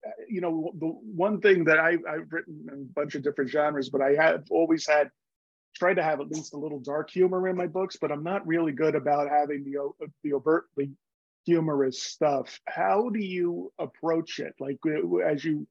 uh, 0.07 0.11
you 0.29 0.41
know, 0.41 0.73
the 0.79 0.87
one 0.87 1.41
thing 1.41 1.65
that 1.65 1.79
I, 1.79 1.99
I've 2.09 2.31
written 2.31 2.67
in 2.73 2.89
a 2.91 2.93
bunch 2.95 3.15
of 3.15 3.23
different 3.23 3.51
genres, 3.51 3.91
but 3.91 4.01
I 4.01 4.15
have 4.15 4.45
always 4.51 4.87
had 4.87 5.11
tried 5.77 5.95
to 5.95 6.03
have 6.03 6.21
at 6.21 6.29
least 6.29 6.55
a 6.55 6.59
little 6.59 6.81
dark 6.81 7.11
humor 7.11 7.47
in 7.49 7.57
my 7.57 7.67
books, 7.67 7.97
but 8.01 8.11
I'm 8.11 8.25
not 8.25 8.47
really 8.47 8.73
good 8.73 8.95
about 8.95 9.29
having 9.29 9.65
the 9.65 9.91
the 10.25 10.35
overtly 10.35 10.91
humorous 11.45 12.03
stuff. 12.03 12.59
How 12.67 13.11
do 13.11 13.21
you 13.21 13.73
approach 13.79 14.41
it? 14.41 14.55
Like 14.59 14.79
as 15.25 15.45
you 15.45 15.67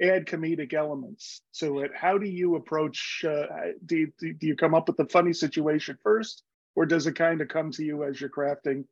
add 0.00 0.26
comedic 0.26 0.72
elements 0.72 1.42
to 1.54 1.80
it, 1.80 1.90
how 1.94 2.18
do 2.18 2.26
you 2.26 2.56
approach? 2.56 3.24
Uh, 3.26 3.46
do 3.86 3.96
you, 3.96 4.12
do 4.20 4.46
you 4.46 4.56
come 4.56 4.74
up 4.74 4.88
with 4.88 4.96
the 4.96 5.06
funny 5.06 5.32
situation 5.32 5.98
first, 6.02 6.42
or 6.74 6.86
does 6.86 7.06
it 7.06 7.14
kind 7.14 7.40
of 7.40 7.48
come 7.48 7.70
to 7.72 7.84
you 7.84 8.04
as 8.04 8.20
you're 8.20 8.30
crafting 8.30 8.84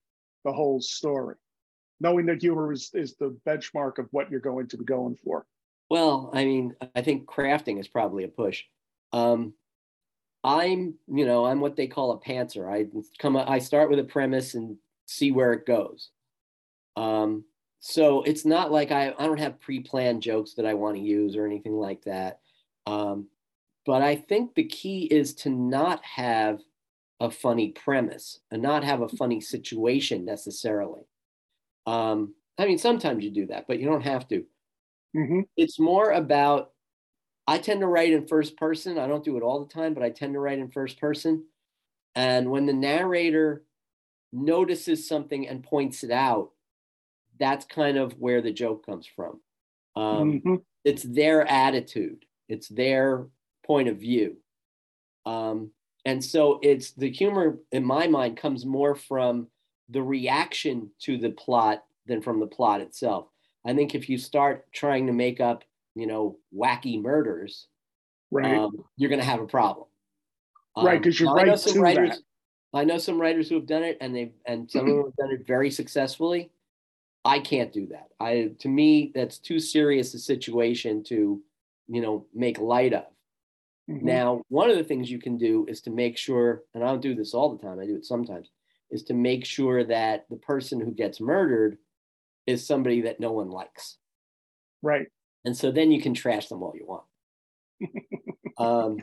the 0.45 0.53
whole 0.53 0.81
story, 0.81 1.37
knowing 2.01 2.27
that 2.27 2.43
humor 2.43 2.73
is 2.73 2.91
is 2.95 3.17
the 3.17 3.37
benchmark 3.47 3.99
of 3.99 4.07
what 4.11 4.31
you're 4.31 4.41
going 4.41 4.69
to 4.69 4.77
be 4.77 4.85
going 4.85 5.17
for? 5.17 5.47
Well, 5.91 6.31
I 6.35 6.45
mean, 6.45 6.75
I 6.95 7.03
think 7.03 7.27
crafting 7.27 7.81
is 7.81 7.89
probably 7.89 8.25
a 8.25 8.29
push. 8.29 8.65
Um, 9.13 9.55
I'm, 10.45 10.95
you 11.09 11.27
know, 11.27 11.47
I'm 11.47 11.61
what 11.61 11.77
they 11.77 11.87
call 11.87 12.13
a 12.13 12.21
pantser. 12.21 12.71
I 12.71 12.87
come, 13.19 13.37
I 13.37 13.59
start 13.59 13.91
with 13.91 13.99
a 13.99 14.05
premise 14.05 14.55
and 14.55 14.77
see 15.07 15.33
where 15.33 15.53
it 15.53 15.67
goes. 15.67 16.11
Um, 16.97 17.45
so 17.81 18.23
it's 18.23 18.45
not 18.45 18.73
like 18.73 18.91
I, 18.91 19.15
I 19.19 19.27
don't 19.27 19.39
have 19.39 19.61
pre-planned 19.61 20.23
jokes 20.23 20.55
that 20.55 20.67
I 20.67 20.75
want 20.75 20.97
to 20.97 21.03
use 21.03 21.37
or 21.37 21.47
anything 21.47 21.75
like 21.75 22.03
that. 22.05 22.41
Um, 22.87 23.29
but 23.87 24.03
I 24.03 24.17
think 24.17 24.55
the 24.55 24.65
key 24.65 25.05
is 25.05 25.35
to 25.37 25.51
not 25.51 26.05
have 26.05 26.61
a 27.21 27.31
funny 27.31 27.71
premise 27.71 28.41
and 28.51 28.63
not 28.63 28.85
have 28.85 29.01
a 29.01 29.09
funny 29.09 29.41
situation 29.41 30.25
necessarily. 30.25 31.03
Um, 31.87 32.35
I 32.59 32.67
mean, 32.67 32.79
sometimes 32.79 33.25
you 33.25 33.31
do 33.31 33.47
that, 33.47 33.67
but 33.67 33.79
you 33.79 33.87
don't 33.87 34.03
have 34.03 34.29
to. 34.29 34.45
Mm-hmm. 35.17 35.41
It's 35.57 35.81
more 35.81 36.11
about, 36.11 36.73
I 37.47 37.59
tend 37.59 37.81
to 37.81 37.87
write 37.87 38.13
in 38.13 38.27
first 38.27 38.57
person. 38.57 38.99
I 38.99 39.07
don't 39.07 39.25
do 39.25 39.37
it 39.37 39.43
all 39.43 39.65
the 39.65 39.73
time, 39.73 39.95
but 39.95 40.03
I 40.03 40.11
tend 40.11 40.35
to 40.35 40.41
write 40.41 40.59
in 40.59 40.71
first 40.71 41.01
person. 41.01 41.45
And 42.15 42.51
when 42.51 42.67
the 42.67 42.73
narrator 42.73 43.65
notices 44.33 45.09
something 45.09 45.49
and 45.49 45.63
points 45.63 46.05
it 46.05 46.11
out, 46.11 46.51
that's 47.39 47.65
kind 47.65 47.97
of 47.97 48.13
where 48.19 48.41
the 48.43 48.53
joke 48.53 48.85
comes 48.87 49.07
from. 49.07 49.41
Um, 49.97 50.33
mm-hmm. 50.41 50.55
It's 50.85 51.03
their 51.03 51.47
attitude, 51.47 52.25
it's 52.49 52.69
their 52.69 53.27
point 53.65 53.89
of 53.89 53.99
view. 53.99 54.37
Um, 55.27 55.71
and 56.05 56.25
so 56.25 56.59
it's 56.63 56.93
the 56.93 57.11
humor 57.11 57.59
in 57.73 57.85
my 57.85 58.07
mind 58.07 58.37
comes 58.37 58.65
more 58.65 58.95
from 58.95 59.49
the 59.91 60.03
reaction 60.03 60.91
to 61.01 61.19
the 61.19 61.31
plot 61.31 61.85
than 62.07 62.23
from 62.23 62.41
the 62.41 62.47
plot 62.47 62.81
itself. 62.81 63.29
I 63.67 63.75
think 63.75 63.95
if 63.95 64.09
you 64.09 64.17
start 64.17 64.67
trying 64.73 65.07
to 65.09 65.13
make 65.13 65.41
up, 65.41 65.65
you 65.95 66.07
know, 66.07 66.39
wacky 66.55 67.01
murders, 67.03 67.67
Right. 68.31 68.55
um, 68.59 68.85
you're 68.97 69.09
going 69.11 69.21
to 69.21 69.25
have 69.27 69.41
a 69.41 69.47
problem. 69.47 69.87
Right, 70.77 71.03
'cause 71.03 71.19
you're 71.19 71.35
now 71.35 71.43
I 71.43 71.45
know 71.45 71.51
right 71.53 71.61
some 71.61 71.81
writers. 71.83 72.11
that. 72.11 72.79
I 72.79 72.85
know 72.85 72.99
some 72.99 73.21
writers 73.21 73.49
who 73.49 73.57
have 73.57 73.67
done 73.67 73.83
it, 73.83 73.99
and 74.01 74.15
they 74.15 74.33
and 74.47 74.71
some 74.71 74.83
of 74.83 74.87
them 74.87 75.05
have 75.07 75.17
done 75.17 75.31
it 75.33 75.47
very 75.47 75.71
successfully. 75.71 76.51
I 77.29 77.41
can't 77.41 77.73
do 77.73 77.87
that. 77.89 78.09
I 78.21 78.53
to 78.61 78.69
me, 78.69 79.13
that's 79.15 79.39
too 79.39 79.61
serious 79.61 80.15
a 80.15 80.19
situation 80.19 81.05
to, 81.05 81.43
you 81.89 82.01
know, 82.01 82.27
make 82.35 82.59
light 82.59 82.95
of. 82.95 83.05
Mhm. 83.91 84.03
Now, 84.03 84.43
one 84.49 84.71
of 84.71 84.77
the 84.79 84.85
things 84.85 85.11
you 85.11 85.21
can 85.21 85.39
do 85.39 85.67
is 85.69 85.83
to 85.83 85.91
make 85.91 86.19
sure, 86.19 86.65
and 86.75 86.85
I 86.85 86.89
don't 86.89 87.03
do 87.03 87.15
this 87.15 87.35
all 87.35 87.51
the 87.55 87.59
time, 87.63 87.81
I 87.81 87.87
do 87.87 87.97
it 87.97 88.07
sometimes, 88.07 88.51
is 88.91 89.05
to 89.05 89.15
make 89.15 89.45
sure 89.47 89.85
that 89.85 90.27
the 90.31 90.37
person 90.37 90.81
who 90.81 90.93
gets 90.93 91.21
murdered 91.21 91.79
is 92.47 92.67
somebody 92.67 93.03
that 93.03 93.21
no 93.21 93.33
one 93.33 93.51
likes. 93.51 93.99
Right. 94.83 95.09
And 95.45 95.57
so 95.57 95.71
then 95.73 95.93
you 95.93 96.03
can 96.03 96.15
trash 96.15 96.49
them 96.49 96.63
all 96.63 96.75
you 96.77 96.87
want. 96.87 97.05
um, 98.59 98.99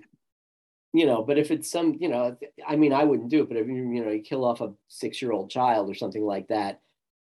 you 0.93 1.05
know, 1.05 1.23
but 1.23 1.37
if 1.37 1.51
it's 1.51 1.69
some, 1.69 1.95
you 1.99 2.07
know, 2.07 2.37
I 2.65 2.75
mean, 2.77 2.93
I 2.93 3.03
wouldn't 3.03 3.29
do 3.29 3.41
it, 3.41 3.49
but 3.49 3.57
if 3.57 3.67
you, 3.67 3.75
you 3.75 4.05
know, 4.05 4.11
you 4.11 4.21
kill 4.21 4.45
off 4.45 4.61
a 4.61 4.73
six 4.87 5.21
year 5.21 5.31
old 5.33 5.49
child 5.49 5.89
or 5.89 5.93
something 5.93 6.23
like 6.23 6.47
that, 6.47 6.79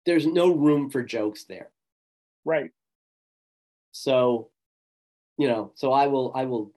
there's 0.05 0.25
no 0.25 0.53
room 0.53 0.89
for 0.89 1.03
jokes 1.03 1.45
there. 1.45 1.69
Right. 2.43 2.71
So, 3.91 4.50
you 5.38 5.47
know, 5.47 5.71
so 5.75 5.91
I 5.91 6.07
will, 6.07 6.31
I 6.35 6.45
will 6.45 6.71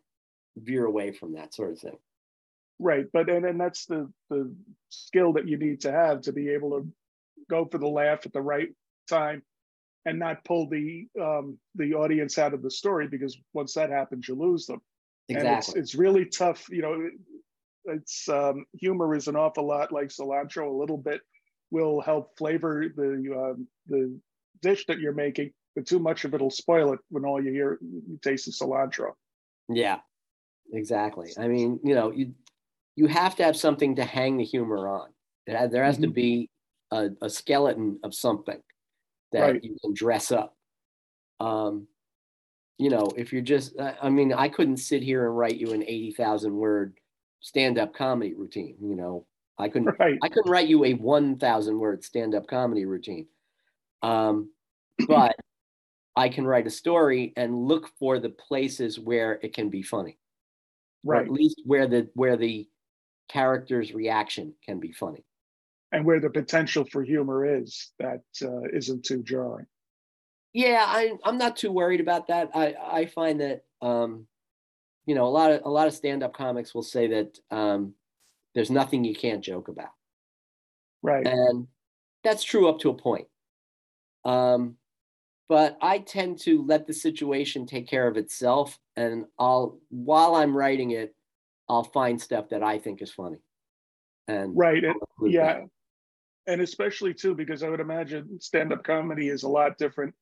veer 0.57 0.85
away 0.85 1.13
from 1.13 1.35
that 1.35 1.55
sort 1.55 1.73
of 1.73 1.79
thing. 1.79 1.99
Right. 2.79 3.07
But 3.13 3.29
and, 3.29 3.45
and 3.45 3.61
that's 3.61 3.87
the 3.87 4.11
the 4.31 4.55
skill 4.89 5.33
that 5.33 5.49
you 5.49 5.57
need 5.59 5.81
to 5.81 5.91
have 5.91 6.23
to 6.23 6.33
be 6.33 6.51
able 6.51 6.71
to 6.79 6.89
go 7.51 7.65
for 7.65 7.79
the 7.79 7.89
laugh 7.89 8.25
at 8.25 8.33
the 8.33 8.41
right 8.41 8.69
time 9.09 9.43
and 10.05 10.19
not 10.19 10.45
pull 10.45 10.69
the 10.69 11.09
um 11.21 11.59
the 11.75 11.95
audience 11.95 12.39
out 12.39 12.55
of 12.55 12.63
the 12.63 12.71
story 12.71 13.09
because 13.09 13.37
once 13.53 13.75
that 13.75 13.91
happens 13.91 14.29
you 14.29 14.37
lose 14.37 14.67
them. 14.67 14.81
And 15.29 15.47
it's, 15.47 15.75
it's 15.75 15.95
really 15.95 16.25
tough, 16.27 16.69
you 16.71 16.83
know, 16.83 17.11
it's 17.87 18.29
um 18.29 18.65
humor 18.75 19.15
is 19.17 19.27
an 19.27 19.35
awful 19.35 19.67
lot 19.67 19.91
like 19.91 20.09
cilantro, 20.09 20.69
a 20.69 20.79
little 20.79 20.99
bit 20.99 21.21
will 21.71 22.01
help 22.01 22.37
flavor 22.39 22.87
the 22.95 23.35
um 23.37 23.69
the 23.87 24.21
dish 24.63 24.87
that 24.87 24.99
you're 24.99 25.13
making, 25.15 25.53
but 25.75 25.87
too 25.87 25.99
much 25.99 26.25
of 26.25 26.35
it'll 26.35 26.51
spoil 26.51 26.93
it 26.93 27.01
when 27.11 27.25
all 27.25 27.43
you 27.43 27.53
hear 27.53 27.79
you 27.83 28.19
taste 28.23 28.47
the 28.47 28.53
cilantro. 28.53 29.13
Yeah, 29.69 30.01
exactly. 30.73 31.33
I 31.39 31.49
mean, 31.49 31.81
you 31.85 31.95
know, 31.95 32.13
you 32.13 32.35
you 32.97 33.07
have 33.09 33.37
to 33.37 33.45
have 33.45 33.57
something 33.57 33.97
to 33.97 34.05
hang 34.05 34.37
the 34.39 34.45
humor 34.45 34.89
on. 34.89 35.15
It 35.47 35.71
there 35.71 35.85
has 35.85 35.99
to 36.01 36.09
Mhm. 36.09 36.15
be 36.15 36.51
a, 36.91 37.11
a 37.23 37.31
skeleton 37.31 38.01
of 38.05 38.15
something 38.15 38.63
that 39.33 39.43
Right. 39.45 39.63
you 39.63 39.77
can 39.83 39.95
dress 39.95 40.33
up. 40.33 40.57
Um, 41.41 41.89
you 42.79 42.91
know, 42.91 43.15
if 43.17 43.33
you're 43.33 43.43
just, 43.43 43.79
I 43.81 43.97
I 44.05 44.11
mean, 44.11 44.33
I 44.33 44.49
couldn't 44.49 44.79
sit 44.79 45.03
here 45.03 45.27
and 45.27 45.37
write 45.39 45.59
you 45.59 45.73
an 45.73 45.83
eighty 45.85 46.13
thousand 46.13 46.57
word 46.57 46.99
stand 47.41 47.79
up 47.79 47.95
comedy 47.95 48.35
routine. 48.35 48.79
You 48.83 48.97
know, 48.97 49.27
I 49.59 49.69
couldn't. 49.69 49.95
Right. 49.99 50.19
I 50.23 50.29
couldn't 50.29 50.51
write 50.51 50.69
you 50.69 50.85
a 50.85 50.95
one 50.95 51.39
thousand 51.39 51.79
word 51.79 52.05
stand 52.05 52.35
up 52.35 52.47
comedy 52.47 52.85
routine. 52.85 53.29
Um, 54.03 54.53
but 55.09 55.37
I 56.17 56.29
can 56.29 56.47
write 56.47 56.67
a 56.67 56.71
story 56.71 57.33
and 57.37 57.57
look 57.69 57.91
for 57.99 58.19
the 58.19 58.31
places 58.31 58.99
where 59.01 59.41
it 59.43 59.55
can 59.55 59.71
be 59.71 59.83
funny 59.83 60.19
or 61.11 61.17
Right. 61.17 61.27
at 61.27 61.31
least 61.31 61.63
where 61.65 61.87
the 61.89 62.11
where 62.15 62.37
the 62.37 62.69
character's 63.31 63.93
reaction 63.95 64.55
can 64.65 64.81
be 64.81 64.93
funny. 64.93 65.25
And 65.93 66.07
where 66.07 66.19
the 66.21 66.31
potential 66.31 66.85
for 66.87 67.03
humor 67.05 67.45
is 67.45 67.93
that 67.99 68.23
uh, 68.43 68.63
isn't 68.73 69.05
too 69.05 69.23
jarring. 69.23 69.67
Yeah, 70.53 70.85
I 70.87 71.13
I'm 71.25 71.39
not 71.39 71.57
too 71.57 71.71
worried 71.71 72.01
about 72.01 72.29
that. 72.29 72.51
I 72.55 72.75
I 72.75 73.07
find 73.07 73.41
that 73.41 73.65
um, 73.83 74.27
you 75.07 75.15
know 75.17 75.27
a 75.27 75.31
lot 75.31 75.53
of 75.53 75.63
a 75.65 75.71
lot 75.71 75.89
of 75.89 75.95
stand 75.95 76.23
up 76.25 76.35
comics 76.35 76.75
will 76.75 76.83
say 76.83 77.09
that 77.09 77.39
um, 77.51 77.95
there's 78.55 78.71
nothing 78.71 79.05
you 79.05 79.15
can't 79.15 79.45
joke 79.45 79.69
about, 79.69 79.93
Right. 81.03 81.27
and 81.27 81.69
that's 82.25 82.43
true 82.43 82.69
up 82.69 82.81
to 82.81 82.91
a 82.91 82.95
point. 82.95 83.29
Um, 84.25 84.77
but 85.49 85.79
I 85.81 85.99
tend 86.01 86.41
to 86.41 86.65
let 86.67 86.87
the 86.87 86.93
situation 86.93 87.65
take 87.67 87.89
care 87.89 88.07
of 88.07 88.17
itself, 88.17 88.79
and 88.97 89.27
I'll 89.39 89.79
while 89.89 90.35
I'm 90.35 90.57
writing 90.57 90.91
it, 90.91 91.15
I'll 91.69 91.85
find 91.85 92.21
stuff 92.21 92.51
that 92.51 92.63
I 92.63 92.79
think 92.79 93.01
is 93.01 93.13
funny. 93.13 93.39
And 94.27 94.57
Right. 94.57 94.85
And, 94.85 94.95
yeah. 95.23 95.61
that. 95.61 95.63
And 96.47 96.61
especially 96.61 97.15
too, 97.15 97.35
because 97.35 97.63
I 97.63 97.69
would 97.69 97.81
imagine 97.81 98.41
stand-up 98.41 98.83
comedy 98.85 99.29
is 99.29 99.43
a 99.43 99.49
lot 99.49 99.79
different 99.79 100.15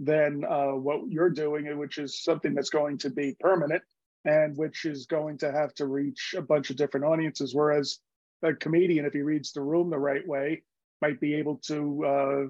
than 0.00 0.44
uh, 0.44 0.72
what 0.72 1.08
you're 1.08 1.30
doing, 1.30 1.76
which 1.78 1.98
is 1.98 2.22
something 2.22 2.54
that's 2.54 2.70
going 2.70 2.98
to 2.98 3.10
be 3.10 3.36
permanent 3.40 3.82
and 4.24 4.56
which 4.56 4.84
is 4.84 5.06
going 5.06 5.38
to 5.38 5.52
have 5.52 5.74
to 5.74 5.86
reach 5.86 6.34
a 6.36 6.42
bunch 6.42 6.70
of 6.70 6.76
different 6.76 7.06
audiences. 7.06 7.54
Whereas 7.54 7.98
a 8.42 8.54
comedian, 8.54 9.04
if 9.04 9.12
he 9.12 9.22
reads 9.22 9.52
the 9.52 9.60
room 9.60 9.90
the 9.90 9.98
right 9.98 10.26
way, 10.26 10.62
might 11.00 11.20
be 11.20 11.34
able 11.34 11.56
to, 11.66 12.04
uh, 12.04 12.40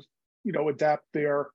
you 0.45 0.53
know, 0.53 0.69
adapt 0.69 1.05
their 1.13 1.49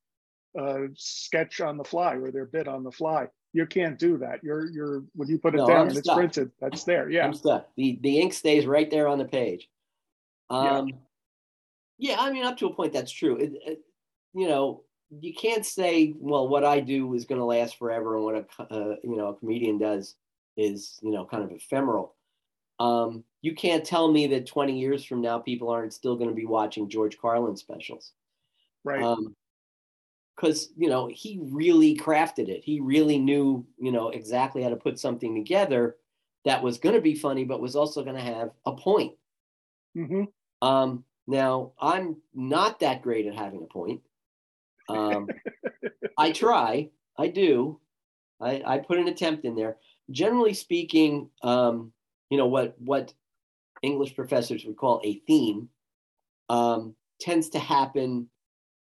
uh, 0.60 0.82
sketch 0.96 1.62
on 1.62 1.78
the 1.78 1.84
fly 1.84 2.14
or 2.16 2.32
their 2.32 2.46
bit 2.46 2.68
on 2.68 2.84
the 2.84 2.92
fly. 2.92 3.28
You 3.54 3.66
can't 3.66 4.00
do 4.00 4.18
that. 4.18 4.44
You're, 4.44 4.70
you're 4.70 5.04
when 5.14 5.30
you 5.30 5.38
put 5.38 5.54
it 5.54 5.58
No, 5.58 5.68
down 5.68 5.88
and 5.88 5.98
it's 5.98 6.12
printed, 6.12 6.52
that's 6.60 6.84
there. 6.84 7.10
Yeah. 7.10 7.26
I'm 7.26 7.34
stuck. 7.34 7.68
The 7.76 8.00
the 8.02 8.20
ink 8.20 8.34
stays 8.34 8.66
right 8.66 8.90
there 8.90 9.08
on 9.08 9.20
the 9.20 9.26
page. 9.26 9.70
Yeah. 10.50 10.78
Um, 10.80 10.90
yeah. 12.00 12.16
I 12.20 12.32
mean, 12.32 12.46
up 12.46 12.58
to 12.58 12.68
a 12.68 12.74
point, 12.74 12.94
that's 12.94 13.12
true. 13.12 13.38
It, 13.38 13.54
it, 13.66 13.80
you 14.34 14.48
know, 14.48 14.84
you 15.22 15.34
can't 15.34 15.66
say, 15.66 16.14
well, 16.20 16.48
what 16.48 16.64
I 16.64 16.80
do 16.80 17.14
is 17.14 17.26
going 17.26 17.40
to 17.40 17.46
last 17.46 17.78
forever, 17.78 18.16
and 18.16 18.26
what 18.26 18.36
a 18.36 18.64
uh, 18.64 18.96
you 19.04 19.16
know 19.16 19.30
a 19.30 19.36
comedian 19.36 19.78
does 19.78 20.16
is 20.58 21.00
you 21.02 21.12
know 21.12 21.26
kind 21.26 21.44
of 21.44 21.52
ephemeral. 21.52 22.16
Um, 22.80 23.24
you 23.42 23.54
can't 23.56 23.86
tell 23.86 24.12
me 24.12 24.28
that 24.28 24.48
20 24.48 24.78
years 24.80 25.06
from 25.06 25.22
now, 25.22 25.40
people 25.40 25.70
aren't 25.70 25.94
still 25.94 26.16
going 26.16 26.30
to 26.30 26.36
be 26.36 26.46
watching 26.46 26.90
George 26.90 27.18
Carlin 27.20 27.56
specials. 27.56 28.14
Right. 28.84 29.02
Um, 29.04 29.36
because 30.36 30.70
you 30.76 30.90
know 30.90 31.08
he 31.14 31.40
really 31.44 31.96
crafted 31.96 32.50
it. 32.50 32.64
He 32.64 32.80
really 32.80 33.20
knew 33.20 33.66
you 33.78 33.92
know 33.92 34.10
exactly 34.10 34.64
how 34.64 34.70
to 34.70 34.76
put 34.76 35.00
something 35.00 35.36
together 35.36 35.98
that 36.46 36.64
was 36.64 36.78
going 36.78 36.96
to 36.96 37.02
be 37.02 37.16
funny, 37.16 37.46
but 37.46 37.62
was 37.62 37.76
also 37.76 38.04
going 38.04 38.16
to 38.16 38.22
have 38.22 38.52
a 38.66 38.74
point. 38.74 39.14
hmm 39.96 40.24
Um, 40.62 41.06
now 41.28 41.74
I'm 41.80 42.18
not 42.34 42.80
that 42.80 43.02
great 43.02 43.28
at 43.28 43.36
having 43.36 43.64
a 43.64 43.74
point. 43.74 44.02
Um, 44.90 45.28
I 46.18 46.32
try, 46.32 46.90
I 47.18 47.28
do, 47.28 47.80
I, 48.42 48.62
I 48.66 48.78
put 48.80 48.98
an 48.98 49.08
attempt 49.08 49.46
in 49.46 49.56
there. 49.56 49.78
Generally 50.12 50.56
speaking, 50.56 51.30
um, 51.44 51.94
you 52.30 52.38
know 52.38 52.48
what 52.48 52.76
what 52.80 53.14
English 53.82 54.16
professors 54.16 54.66
would 54.66 54.78
call 54.78 55.02
a 55.04 55.22
theme 55.28 55.70
um, 56.50 56.96
tends 57.20 57.50
to 57.50 57.60
happen 57.60 58.28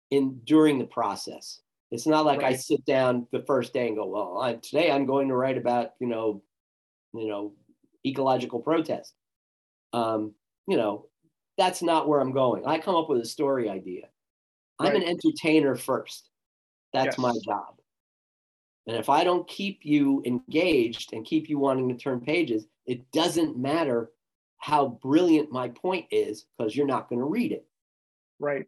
in 0.10 0.39
during 0.45 0.79
the 0.79 0.86
process. 0.86 1.62
It's 1.91 2.07
not 2.07 2.25
like 2.25 2.43
I 2.43 2.55
sit 2.55 2.86
down 2.86 3.27
the 3.31 3.43
first 3.45 3.74
day 3.74 3.88
and 3.88 3.98
go, 3.98 4.05
well, 4.05 4.39
I, 4.39 4.53
today 4.53 4.91
I'm 4.91 5.05
going 5.05 5.27
to 5.27 5.36
write 5.36 5.57
about 5.57 5.91
you 6.00 6.07
know, 6.07 6.41
you 7.13 7.27
know, 7.27 7.53
ecological 8.05 8.60
protest. 8.60 9.13
Um, 9.91 10.33
you 10.67 10.77
know, 10.77 11.07
that's 11.57 11.81
not 11.81 12.07
where 12.07 12.21
I'm 12.21 12.31
going. 12.31 12.65
I 12.65 12.79
come 12.79 12.95
up 12.95 13.10
with 13.10 13.21
a 13.21 13.25
story 13.25 13.69
idea. 13.69 14.03
I'm 14.82 14.96
an 14.96 15.04
entertainer 15.04 15.76
first. 15.76 16.30
That's 16.94 17.18
my 17.18 17.34
job. 17.46 17.76
And 18.88 18.98
if 18.98 19.10
I 19.10 19.24
don't 19.24 19.48
keep 19.48 19.80
you 19.84 20.24
engaged 20.26 21.14
and 21.14 21.26
keep 21.26 21.50
you 21.50 21.60
wanting 21.60 21.90
to 21.90 21.96
turn 21.96 22.20
pages, 22.20 22.66
it 22.86 23.12
doesn't 23.12 23.58
matter 23.58 24.12
how 24.58 25.00
brilliant 25.02 25.52
my 25.52 25.70
point 25.70 26.06
is 26.12 26.46
because 26.58 26.76
you're 26.76 26.88
not 26.88 27.10
going 27.10 27.20
to 27.20 27.26
read 27.26 27.52
it. 27.52 27.66
Right. 28.40 28.66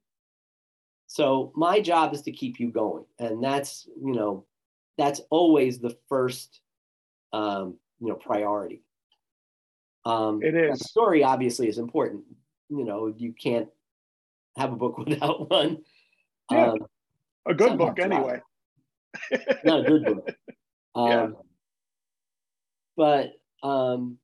So 1.07 1.51
my 1.55 1.79
job 1.79 2.13
is 2.13 2.21
to 2.23 2.31
keep 2.31 2.59
you 2.59 2.71
going, 2.71 3.05
and 3.19 3.43
that's 3.43 3.87
you 4.01 4.13
know, 4.13 4.45
that's 4.97 5.21
always 5.29 5.79
the 5.79 5.95
first, 6.09 6.61
um, 7.33 7.77
you 7.99 8.07
know, 8.07 8.15
priority. 8.15 8.83
Um, 10.05 10.41
It 10.41 10.55
is. 10.55 10.79
Story 10.79 11.23
obviously 11.23 11.67
is 11.67 11.77
important. 11.77 12.23
You 12.69 12.83
know, 12.83 13.13
you 13.15 13.33
can't 13.33 13.69
have 14.57 14.73
a 14.73 14.75
book 14.75 14.97
without 15.05 15.49
one. 15.49 15.83
Yeah. 16.51 16.71
Um, 16.71 16.77
A 17.45 17.53
good 17.53 17.77
book 17.77 17.99
anyway. 17.99 18.41
not 19.63 19.81
a 19.81 19.83
good 19.83 20.05
book. 20.05 20.35
Um, 20.95 21.09
Yeah. 21.09 21.27
But 22.95 23.33
um, 23.67 24.19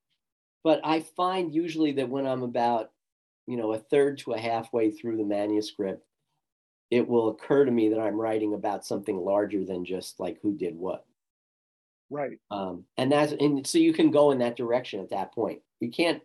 but 0.63 0.81
I 0.83 0.99
find 0.99 1.51
usually 1.51 1.93
that 1.93 2.09
when 2.09 2.27
I'm 2.27 2.43
about 2.43 2.91
you 3.47 3.57
know 3.57 3.73
a 3.73 3.79
third 3.79 4.19
to 4.19 4.33
a 4.33 4.39
halfway 4.39 4.91
through 4.91 5.17
the 5.17 5.23
manuscript, 5.23 6.05
it 6.91 7.07
will 7.07 7.29
occur 7.29 7.65
to 7.65 7.71
me 7.71 7.89
that 7.89 7.99
I'm 7.99 8.21
writing 8.21 8.53
about 8.53 8.85
something 8.85 9.17
larger 9.17 9.65
than 9.65 9.85
just 9.85 10.19
like 10.19 10.39
who 10.41 10.55
did 10.55 10.75
what. 10.75 11.05
Right. 12.09 12.39
Um, 12.51 12.85
and 12.97 13.11
that's 13.11 13.33
and 13.33 13.65
so 13.65 13.77
you 13.77 13.93
can 13.93 14.11
go 14.11 14.31
in 14.31 14.39
that 14.39 14.57
direction 14.57 14.99
at 14.99 15.11
that 15.11 15.33
point. 15.33 15.61
You 15.79 15.89
can't. 15.89 16.21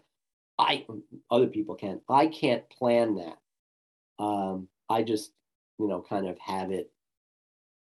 I 0.59 0.87
other 1.31 1.49
people 1.49 1.75
can. 1.75 2.01
I 2.09 2.27
can't 2.27 2.69
plan 2.71 3.17
that. 3.17 3.39
Um, 4.23 4.69
I 4.89 5.03
just 5.03 5.33
you 5.79 5.89
know, 5.89 6.05
kind 6.09 6.27
of 6.29 6.39
have 6.39 6.71
it. 6.71 6.91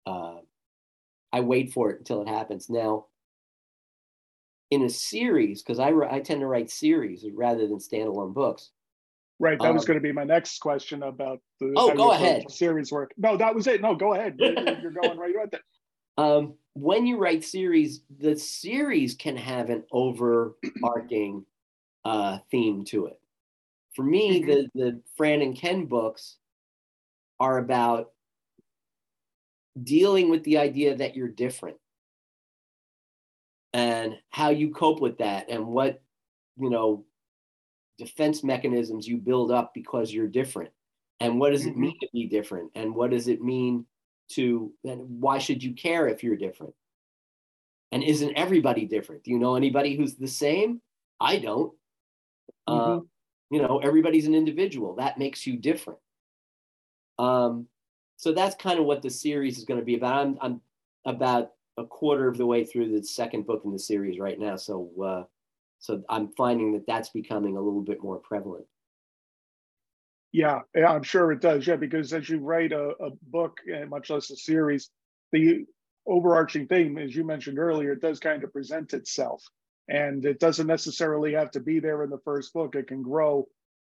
Uh, 0.05 0.38
I 1.31 1.41
wait 1.41 1.74
for 1.74 1.91
it 1.91 2.00
until 2.00 2.21
it 2.21 2.27
happens. 2.27 2.69
Now, 2.69 3.05
in 4.69 4.83
a 4.83 4.89
series, 4.89 5.62
because 5.62 5.79
I 5.79 5.91
I 6.10 6.19
tend 6.19 6.41
to 6.41 6.48
write 6.48 6.69
series 6.69 7.25
rather 7.33 7.67
than 7.67 7.77
standalone 7.77 8.33
books. 8.33 8.71
Right, 9.39 9.57
that 9.60 9.69
um, 9.69 9.75
was 9.75 9.86
going 9.86 9.98
to 9.98 10.03
be 10.03 10.12
my 10.12 10.24
next 10.24 10.60
question 10.60 11.03
about 11.03 11.41
the. 11.60 11.74
Oh, 11.75 11.95
go 11.95 12.12
ahead. 12.12 12.50
Series 12.51 12.91
work. 12.91 13.12
No, 13.17 13.38
that 13.38 13.55
was 13.55 13.67
it. 13.67 13.81
No, 13.81 13.95
go 13.95 14.13
ahead. 14.13 14.36
You're, 14.38 14.53
you're 14.79 14.91
going 14.91 15.17
right 15.17 15.33
with 15.36 15.53
it. 15.53 15.62
Um, 16.17 16.55
when 16.74 17.07
you 17.07 17.17
write 17.17 17.43
series, 17.43 18.01
the 18.19 18.38
series 18.38 19.15
can 19.15 19.38
have 19.38 19.69
an 19.69 19.83
overarching 19.93 21.45
uh, 22.03 22.39
theme 22.51 22.83
to 22.86 23.07
it. 23.07 23.19
For 23.95 24.03
me, 24.03 24.41
mm-hmm. 24.41 24.50
the 24.50 24.69
the 24.75 25.01
Fran 25.15 25.41
and 25.41 25.57
Ken 25.57 25.86
books 25.86 26.38
are 27.41 27.57
about 27.57 28.12
dealing 29.83 30.29
with 30.29 30.43
the 30.43 30.60
idea 30.60 30.95
that 30.95 31.15
you're 31.15 31.27
different 31.27 31.75
and 33.74 34.15
how 34.29 34.51
you 34.51 34.69
cope 34.69 35.01
with 35.01 35.17
that 35.17 35.50
and 35.50 35.65
what 35.65 36.03
you 36.60 36.69
know 36.69 37.03
defense 37.98 38.43
mechanisms 38.43 39.07
you 39.07 39.17
build 39.17 39.51
up 39.51 39.74
because 39.74 40.13
you're 40.13 40.27
different. 40.27 40.69
And 41.19 41.39
what 41.39 41.51
does 41.51 41.65
it 41.65 41.71
mm-hmm. 41.71 41.81
mean 41.81 41.98
to 42.01 42.07
be 42.13 42.27
different? 42.27 42.71
And 42.75 42.93
what 42.93 43.10
does 43.10 43.27
it 43.27 43.41
mean 43.41 43.86
to 44.33 44.71
and 44.83 45.01
why 45.19 45.39
should 45.39 45.63
you 45.63 45.74
care 45.74 46.07
if 46.07 46.24
you're 46.24 46.38
different? 46.38 46.75
And 47.91 48.03
isn't 48.03 48.38
everybody 48.38 48.86
different? 48.86 49.24
Do 49.24 49.31
you 49.31 49.39
know 49.39 49.55
anybody 49.55 49.95
who's 49.95 50.15
the 50.15 50.27
same? 50.27 50.79
I 51.19 51.38
don't. 51.38 51.74
Uh, 52.67 52.71
mm-hmm. 52.71 53.00
uh, 53.00 53.01
you 53.50 53.62
know 53.63 53.79
everybody's 53.79 54.27
an 54.27 54.36
individual. 54.36 54.95
That 54.98 55.17
makes 55.17 55.48
you 55.48 55.57
different 55.57 55.98
um, 57.22 57.68
so 58.18 58.32
that's 58.32 58.56
kind 58.56 58.80
of 58.80 58.86
what 58.86 59.01
the 59.01 59.10
series 59.10 59.58
is 59.58 59.66
going 59.66 59.80
to 59.80 59.86
be 59.86 59.96
about 59.96 60.16
i'm, 60.16 60.38
I'm 60.42 60.62
about 61.06 61.51
a 61.78 61.86
quarter 61.86 62.28
of 62.28 62.38
the 62.38 62.46
way 62.46 62.66
through 62.66 62.92
the 62.92 63.04
second 63.04 63.46
book 63.46 63.62
in 63.66 63.72
the 63.72 63.80
series 63.80 64.20
right 64.20 64.40
now 64.40 64.56
so 64.56 64.90
uh, 65.04 65.24
so 65.80 66.04
i'm 66.10 66.30
finding 66.38 66.74
that 66.74 66.86
that's 66.88 67.10
becoming 67.10 67.58
a 67.58 67.62
little 67.62 67.82
bit 67.82 68.04
more 68.04 68.18
prevalent 68.18 68.66
yeah, 70.32 70.62
yeah, 70.74 70.92
I'm 70.92 71.04
sure 71.04 71.32
it 71.32 71.42
does. 71.42 71.68
Yeah, 71.68 71.75
because 71.75 72.13
as 72.13 72.30
you 72.30 72.40
write 72.40 72.72
a, 72.72 72.94
a 73.01 73.10
book, 73.24 73.60
much 73.90 74.10
less 74.10 74.30
a 74.30 74.36
series, 74.38 74.90
the 75.32 75.66
overarching 76.08 76.68
theme, 76.68 76.98
as 76.98 77.16
you 77.16 77.25
mentioned 77.25 77.60
earlier, 77.60 77.96
does 77.96 78.20
kind 78.20 78.44
of 78.44 78.54
present 78.54 78.94
itself. 78.94 79.44
And 79.90 80.25
it 80.25 80.40
doesn't 80.40 80.68
necessarily 80.68 81.34
have 81.34 81.51
to 81.51 81.60
be 81.60 81.80
there 81.80 82.04
in 82.04 82.10
the 82.10 82.22
first 82.24 82.54
book. 82.54 82.75
It 82.75 82.88
can 82.88 83.01
grow 83.01 83.48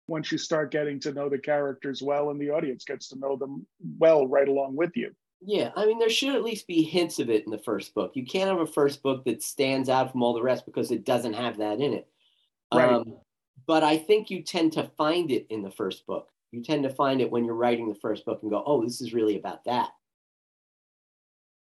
once 0.08 0.32
you 0.32 0.38
start 0.38 0.70
getting 0.70 0.98
to 1.00 1.12
know 1.12 1.28
the 1.28 1.38
characters 1.38 2.02
well 2.02 2.30
and 2.30 2.40
the 2.40 2.50
audience 2.50 2.84
gets 2.84 3.08
to 3.08 3.18
know 3.18 3.36
them 3.36 3.66
well 3.98 4.26
right 4.26 4.48
along 4.48 4.74
with 4.74 4.96
you. 4.96 5.10
Yeah, 5.40 5.70
I 5.76 5.86
mean, 5.86 6.00
there 6.00 6.10
should 6.10 6.34
at 6.34 6.42
least 6.42 6.66
be 6.66 6.82
hints 6.82 7.20
of 7.20 7.30
it 7.30 7.44
in 7.44 7.52
the 7.52 7.58
first 7.58 7.94
book. 7.94 8.12
You 8.14 8.26
can't 8.26 8.48
have 8.48 8.58
a 8.58 8.66
first 8.66 9.02
book 9.02 9.24
that 9.24 9.42
stands 9.42 9.88
out 9.88 10.10
from 10.10 10.22
all 10.22 10.34
the 10.34 10.42
rest 10.42 10.66
because 10.66 10.90
it 10.90 11.04
doesn't 11.04 11.34
have 11.34 11.58
that 11.58 11.80
in 11.80 11.92
it. 11.92 12.08
Right. 12.74 12.92
Um, 12.92 13.18
but 13.66 13.84
I 13.84 13.98
think 13.98 14.30
you 14.30 14.42
tend 14.42 14.72
to 14.72 14.90
find 14.96 15.30
it 15.30 15.46
in 15.50 15.62
the 15.62 15.70
first 15.70 16.06
book. 16.06 16.28
You 16.50 16.62
tend 16.62 16.82
to 16.84 16.90
find 16.90 17.20
it 17.20 17.30
when 17.30 17.44
you're 17.44 17.54
writing 17.54 17.88
the 17.88 17.94
first 17.94 18.24
book 18.24 18.40
and 18.42 18.50
go, 18.50 18.62
oh, 18.66 18.82
this 18.82 19.00
is 19.00 19.12
really 19.12 19.38
about 19.38 19.64
that. 19.66 19.90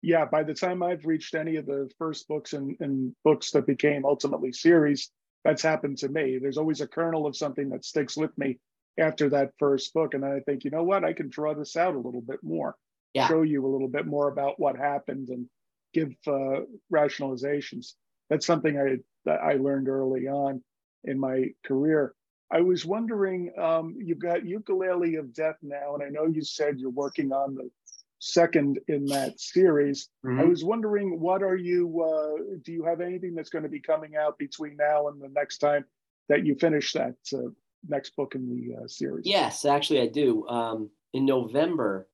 Yeah, 0.03 0.25
by 0.25 0.45
the 0.45 0.55
time 0.55 0.83
I've 0.83 1.05
reached 1.05 1.35
any 1.35 1.57
of 1.57 1.67
the 1.67 1.91
first 1.99 2.29
books 2.29 2.53
and, 2.53 2.77
and 2.81 3.13
books 3.25 3.51
that 3.51 3.67
became 3.67 4.07
ultimately 4.07 4.53
series, 4.53 5.11
that's 5.47 5.63
happened 5.63 5.99
to 5.99 6.09
me. 6.09 6.39
There's 6.39 6.59
always 6.59 6.81
a 6.81 6.89
kernel 6.89 7.27
of 7.27 7.37
something 7.37 7.69
that 7.71 7.85
sticks 7.85 8.17
with 8.17 8.37
me 8.37 8.59
after 8.99 9.29
that 9.31 9.53
first 9.59 9.95
book. 9.95 10.15
And 10.15 10.23
then 10.25 10.33
I 10.33 10.41
think, 10.41 10.65
you 10.65 10.71
know 10.71 10.83
what, 10.83 11.05
I 11.05 11.13
can 11.13 11.29
draw 11.29 11.55
this 11.55 11.77
out 11.77 11.95
a 11.95 12.01
little 12.01 12.21
bit 12.21 12.43
more, 12.43 12.75
yeah. 13.15 13.29
show 13.29 13.43
you 13.43 13.65
a 13.65 13.69
little 13.69 13.89
bit 13.89 14.07
more 14.07 14.29
about 14.29 14.59
what 14.59 14.77
happened 14.77 15.29
and 15.29 15.47
give 15.95 16.13
uh, 16.27 16.63
rationalizations. 16.93 17.93
That's 18.29 18.45
something 18.47 18.77
I 18.77 18.99
that 19.25 19.41
I 19.41 19.55
learned 19.55 19.89
early 19.89 20.27
on 20.27 20.63
in 21.05 21.19
my 21.19 21.51
career. 21.65 22.13
I 22.51 22.61
was 22.61 22.85
wondering, 22.85 23.53
um, 23.59 23.97
you've 23.99 24.19
got 24.19 24.47
Ukulele 24.47 25.17
of 25.17 25.33
Death 25.33 25.57
now, 25.63 25.95
and 25.95 26.03
I 26.03 26.09
know 26.09 26.27
you 26.27 26.43
said 26.43 26.79
you're 26.79 26.91
working 26.91 27.33
on 27.33 27.55
the 27.55 27.71
second 28.19 28.79
in 28.89 29.07
that 29.07 29.39
series. 29.41 30.09
Mm-hmm. 30.25 30.41
I 30.41 30.45
was 30.45 30.65
wondering, 30.65 31.21
what 31.21 31.43
are 31.43 31.57
you, 31.57 32.03
uh, 32.03 32.59
do 32.63 32.73
you 32.73 32.85
have 32.85 33.01
anything 33.01 33.35
that's 33.35 33.51
going 33.51 33.65
to 33.65 33.69
be 33.69 33.81
coming 33.81 34.17
out 34.17 34.39
between 34.39 34.77
now 34.77 35.09
and 35.09 35.21
the 35.21 35.29
next 35.29 35.59
time 35.59 35.85
that 36.29 36.45
you 36.45 36.55
finish 36.55 36.93
that 36.93 37.15
uh, 37.33 37.51
next 37.89 38.17
book 38.17 38.35
in 38.35 38.49
the 38.49 38.77
uh, 38.77 38.89
series? 38.89 39.27
Yes, 39.27 39.65
actually, 39.65 40.01
I 40.01 40.09
do. 40.09 40.47
Um, 40.49 40.91
in 41.13 41.25
November 41.25 42.09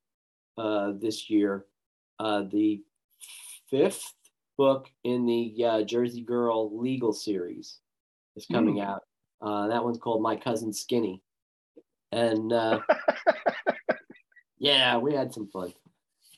uh, 0.59 0.93
this 1.01 1.31
year, 1.31 1.67
uh, 2.19 2.45
the 2.51 2.83
fifth 3.71 4.15
book 4.59 4.89
in 5.03 5.27
the 5.27 5.65
uh, 5.65 5.83
Jersey 5.83 6.23
Girl 6.23 6.79
legal 6.79 7.13
series 7.13 7.79
is 8.37 8.47
coming 8.47 8.77
mm. 8.77 8.85
out. 8.85 9.03
Uh, 9.41 9.69
that 9.69 9.83
one's 9.83 9.99
called 9.99 10.23
My 10.23 10.37
Cousin 10.37 10.73
Skinny. 10.73 11.23
And 12.13 12.53
uh, 12.53 12.81
yeah, 14.59 14.99
we 14.99 15.15
had 15.15 15.33
some 15.33 15.49
fun. 15.49 15.73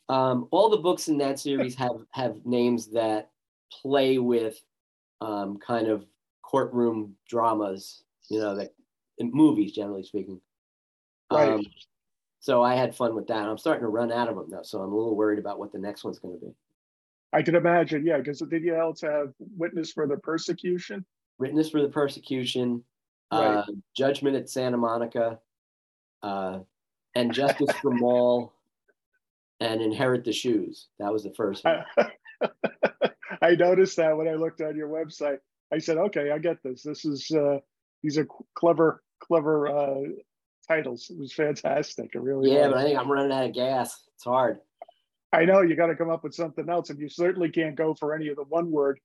Um, 0.09 0.49
all 0.51 0.69
the 0.69 0.77
books 0.77 1.09
in 1.09 1.19
that 1.19 1.38
series 1.38 1.75
have 1.77 2.05
have 2.11 2.45
names 2.45 2.88
that 2.88 3.31
play 3.71 4.19
with 4.19 4.61
um, 5.21 5.59
kind 5.59 5.88
of 5.88 6.05
courtroom 6.43 7.14
dramas, 7.29 8.05
you 8.29 8.38
know, 8.38 8.55
that 8.55 8.75
in 9.19 9.31
movies, 9.33 9.73
generally 9.73 10.05
speaking. 10.05 10.40
Right. 11.33 11.53
Um, 11.53 11.62
so 12.40 12.62
I 12.62 12.75
had 12.75 12.95
fun 12.95 13.14
with 13.14 13.27
that. 13.29 13.49
I'm 13.49 13.59
starting 13.59 13.83
to 13.83 13.88
run 13.88 14.12
out 14.12 14.29
of 14.29 14.37
them 14.37 14.49
though, 14.51 14.62
so 14.62 14.81
I'm 14.81 14.93
a 14.93 14.97
little 14.97 15.17
worried 15.17 15.38
about 15.38 15.59
what 15.59 15.73
the 15.73 15.79
next 15.79 16.05
one's 16.05 16.19
going 16.19 16.38
to 16.38 16.47
be. 16.47 16.53
I 17.33 17.43
can 17.43 17.57
imagine, 17.57 18.07
yeah, 18.07 18.19
because 18.19 18.38
did 18.38 18.62
you 18.62 18.77
else 18.77 19.01
have 19.01 19.33
Witness 19.57 19.90
for 19.90 20.07
the 20.07 20.17
Persecution? 20.19 21.05
Witness 21.38 21.69
for 21.69 21.83
the 21.83 21.88
Persecution, 21.88 22.85
right. 23.33 23.57
uh, 23.57 23.67
Judgment 23.97 24.37
at 24.37 24.49
Santa 24.49 24.77
Monica, 24.77 25.40
uh, 26.23 26.61
and 27.17 27.33
Justice 27.33 27.75
for 27.83 27.90
Mall, 27.90 28.54
and 29.61 29.81
Inherit 29.81 30.25
the 30.25 30.33
Shoes. 30.33 30.88
That 30.99 31.12
was 31.12 31.23
the 31.23 31.35
first 31.35 31.64
one. 31.64 31.85
I 33.43 33.55
noticed 33.57 33.97
that 33.97 34.17
when 34.17 34.29
I 34.29 34.35
looked 34.35 34.61
on 34.61 34.77
your 34.77 34.88
website. 34.88 35.38
I 35.73 35.79
said, 35.79 35.97
okay, 35.97 36.31
I 36.31 36.38
get 36.38 36.62
this. 36.62 36.83
This 36.83 37.05
is 37.05 37.31
uh, 37.31 37.59
these 38.03 38.19
are 38.19 38.27
clever, 38.55 39.03
clever 39.21 39.69
uh, 39.69 40.03
titles. 40.69 41.11
It 41.11 41.19
was 41.19 41.33
fantastic. 41.33 42.11
It 42.14 42.21
really 42.21 42.53
yeah, 42.53 42.67
was. 42.67 42.75
but 42.75 42.79
I 42.79 42.85
think 42.85 42.99
I'm 42.99 43.11
running 43.11 43.33
out 43.33 43.47
of 43.47 43.55
gas. 43.55 44.03
It's 44.14 44.25
hard. 44.25 44.59
I 45.33 45.45
know 45.45 45.62
you 45.62 45.75
got 45.75 45.87
to 45.87 45.97
come 45.97 46.11
up 46.11 46.23
with 46.23 46.35
something 46.35 46.69
else, 46.69 46.90
and 46.90 46.99
you 47.01 47.09
certainly 47.09 47.51
can't 47.51 47.75
go 47.75 47.95
for 47.95 48.14
any 48.14 48.29
of 48.29 48.37
the 48.37 48.45
one 48.45 48.71
word 48.71 49.01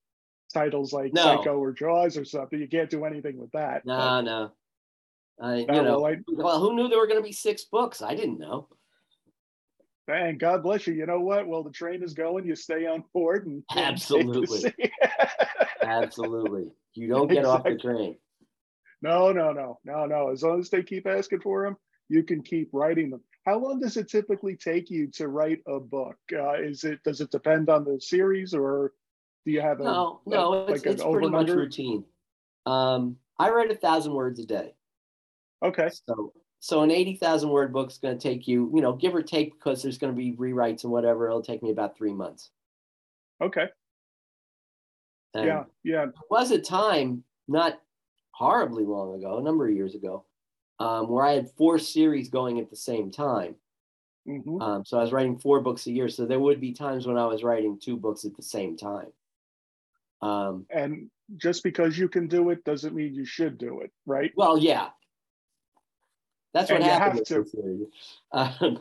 titles 0.53 0.93
like 0.93 1.13
no. 1.13 1.23
Psycho 1.23 1.57
or 1.57 1.71
Jaws 1.71 2.17
or 2.17 2.25
something. 2.25 2.59
You 2.59 2.67
can't 2.67 2.89
do 2.89 3.05
anything 3.05 3.37
with 3.37 3.51
that. 3.51 3.85
No, 3.85 3.97
but, 3.97 4.21
no. 4.21 4.51
I, 5.41 5.55
you 5.55 5.65
know, 5.67 6.01
well, 6.01 6.05
I, 6.05 6.17
well, 6.27 6.59
who 6.59 6.75
knew 6.75 6.89
there 6.89 6.99
were 6.99 7.07
going 7.07 7.19
to 7.19 7.25
be 7.25 7.31
six 7.31 7.63
books? 7.63 8.01
I 8.01 8.13
didn't 8.13 8.39
know. 8.39 8.67
And 10.09 10.39
God 10.39 10.63
bless 10.63 10.87
you. 10.87 10.93
You 10.93 11.05
know 11.05 11.19
what? 11.19 11.47
Well, 11.47 11.63
the 11.63 11.71
train 11.71 12.03
is 12.03 12.13
going. 12.13 12.45
You 12.45 12.55
stay 12.55 12.85
on 12.85 13.03
board 13.13 13.45
and 13.45 13.63
absolutely, 13.75 14.73
absolutely. 15.81 16.71
You 16.95 17.07
don't 17.09 17.27
get 17.27 17.39
exactly. 17.39 17.71
off 17.71 17.77
the 17.77 17.77
train. 17.77 18.17
No, 19.01 19.31
no, 19.31 19.53
no, 19.53 19.79
no, 19.85 20.05
no. 20.05 20.29
As 20.29 20.43
long 20.43 20.59
as 20.59 20.69
they 20.69 20.83
keep 20.83 21.07
asking 21.07 21.41
for 21.41 21.63
them, 21.63 21.77
you 22.09 22.23
can 22.23 22.41
keep 22.41 22.69
writing 22.73 23.11
them. 23.11 23.21
How 23.45 23.57
long 23.59 23.79
does 23.79 23.97
it 23.97 24.09
typically 24.09 24.55
take 24.55 24.89
you 24.89 25.07
to 25.13 25.27
write 25.27 25.59
a 25.67 25.79
book? 25.79 26.17
Uh, 26.33 26.53
is 26.53 26.83
it 26.83 27.01
does 27.03 27.21
it 27.21 27.31
depend 27.31 27.69
on 27.69 27.85
the 27.85 27.99
series, 28.01 28.53
or 28.53 28.93
do 29.45 29.51
you 29.51 29.61
have 29.61 29.79
a 29.79 29.83
no? 29.83 30.21
No, 30.25 30.53
a, 30.53 30.61
it's, 30.63 30.85
like 30.85 30.93
it's 30.93 31.03
pretty 31.03 31.29
much 31.29 31.49
routine. 31.49 32.03
Um, 32.65 33.17
I 33.37 33.51
write 33.51 33.71
a 33.71 33.75
thousand 33.75 34.13
words 34.13 34.39
a 34.39 34.45
day. 34.45 34.73
Okay. 35.63 35.89
So 36.07 36.33
so 36.59 36.81
an 36.81 36.91
eighty 36.91 37.15
thousand 37.15 37.49
word 37.49 37.71
book 37.71 37.89
is 37.89 37.97
going 37.97 38.17
to 38.17 38.21
take 38.21 38.47
you, 38.47 38.71
you 38.73 38.81
know, 38.81 38.93
give 38.93 39.15
or 39.15 39.21
take, 39.21 39.53
because 39.53 39.81
there's 39.81 39.97
going 39.97 40.13
to 40.13 40.17
be 40.17 40.33
rewrites 40.33 40.83
and 40.83 40.91
whatever. 40.91 41.27
It'll 41.27 41.41
take 41.41 41.63
me 41.63 41.71
about 41.71 41.97
three 41.97 42.13
months. 42.13 42.51
Okay. 43.41 43.67
And 45.33 45.45
yeah, 45.45 45.63
yeah. 45.83 46.05
There 46.05 46.13
was 46.29 46.51
a 46.51 46.59
time 46.59 47.23
not 47.47 47.79
horribly 48.31 48.83
long 48.83 49.15
ago, 49.15 49.37
a 49.37 49.43
number 49.43 49.67
of 49.67 49.75
years 49.75 49.95
ago, 49.95 50.25
um, 50.79 51.09
where 51.09 51.25
I 51.25 51.33
had 51.33 51.51
four 51.51 51.79
series 51.79 52.29
going 52.29 52.59
at 52.59 52.69
the 52.69 52.75
same 52.75 53.11
time. 53.11 53.55
Mm-hmm. 54.27 54.61
Um, 54.61 54.85
so 54.85 54.97
I 54.97 55.01
was 55.01 55.11
writing 55.11 55.37
four 55.37 55.61
books 55.61 55.87
a 55.87 55.91
year. 55.91 56.09
So 56.09 56.25
there 56.25 56.39
would 56.39 56.59
be 56.59 56.73
times 56.73 57.07
when 57.07 57.17
I 57.17 57.25
was 57.25 57.43
writing 57.43 57.79
two 57.81 57.95
books 57.95 58.25
at 58.25 58.35
the 58.35 58.43
same 58.43 58.75
time. 58.75 59.07
Um, 60.21 60.65
and 60.69 61.09
just 61.37 61.63
because 61.63 61.97
you 61.97 62.09
can 62.09 62.27
do 62.27 62.49
it 62.49 62.63
doesn't 62.65 62.95
mean 62.95 63.13
you 63.13 63.25
should 63.25 63.57
do 63.57 63.81
it, 63.81 63.91
right? 64.05 64.31
Well, 64.35 64.57
yeah. 64.57 64.89
That's 66.53 66.71
what 66.71 66.81
happens. 66.83 67.31
Um, 68.31 68.79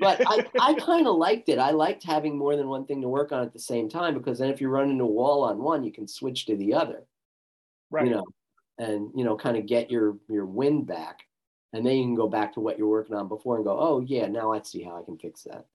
but 0.00 0.20
I, 0.26 0.46
I 0.60 0.74
kind 0.74 1.06
of 1.06 1.16
liked 1.16 1.48
it. 1.48 1.58
I 1.58 1.70
liked 1.70 2.04
having 2.04 2.36
more 2.36 2.56
than 2.56 2.68
one 2.68 2.86
thing 2.86 3.00
to 3.02 3.08
work 3.08 3.32
on 3.32 3.42
at 3.42 3.52
the 3.52 3.58
same 3.58 3.88
time 3.88 4.14
because 4.14 4.38
then 4.38 4.50
if 4.50 4.60
you 4.60 4.68
run 4.68 4.90
into 4.90 5.04
a 5.04 5.06
wall 5.06 5.44
on 5.44 5.58
one, 5.58 5.84
you 5.84 5.92
can 5.92 6.06
switch 6.06 6.46
to 6.46 6.56
the 6.56 6.74
other. 6.74 7.04
Right. 7.90 8.06
You 8.06 8.12
know, 8.12 8.24
and 8.78 9.10
you 9.16 9.24
know, 9.24 9.36
kind 9.36 9.56
of 9.56 9.66
get 9.66 9.90
your 9.90 10.18
your 10.28 10.46
wind 10.46 10.86
back. 10.86 11.20
and 11.72 11.84
then 11.84 11.96
you 11.96 12.04
can 12.04 12.14
go 12.14 12.28
back 12.28 12.54
to 12.54 12.60
what 12.60 12.78
you're 12.78 12.88
working 12.88 13.16
on 13.16 13.28
before 13.28 13.56
and 13.56 13.64
go, 13.64 13.78
oh 13.78 14.00
yeah, 14.00 14.26
now 14.26 14.52
I 14.52 14.62
see 14.62 14.82
how 14.82 15.00
I 15.00 15.04
can 15.04 15.18
fix 15.18 15.42
that. 15.44 15.66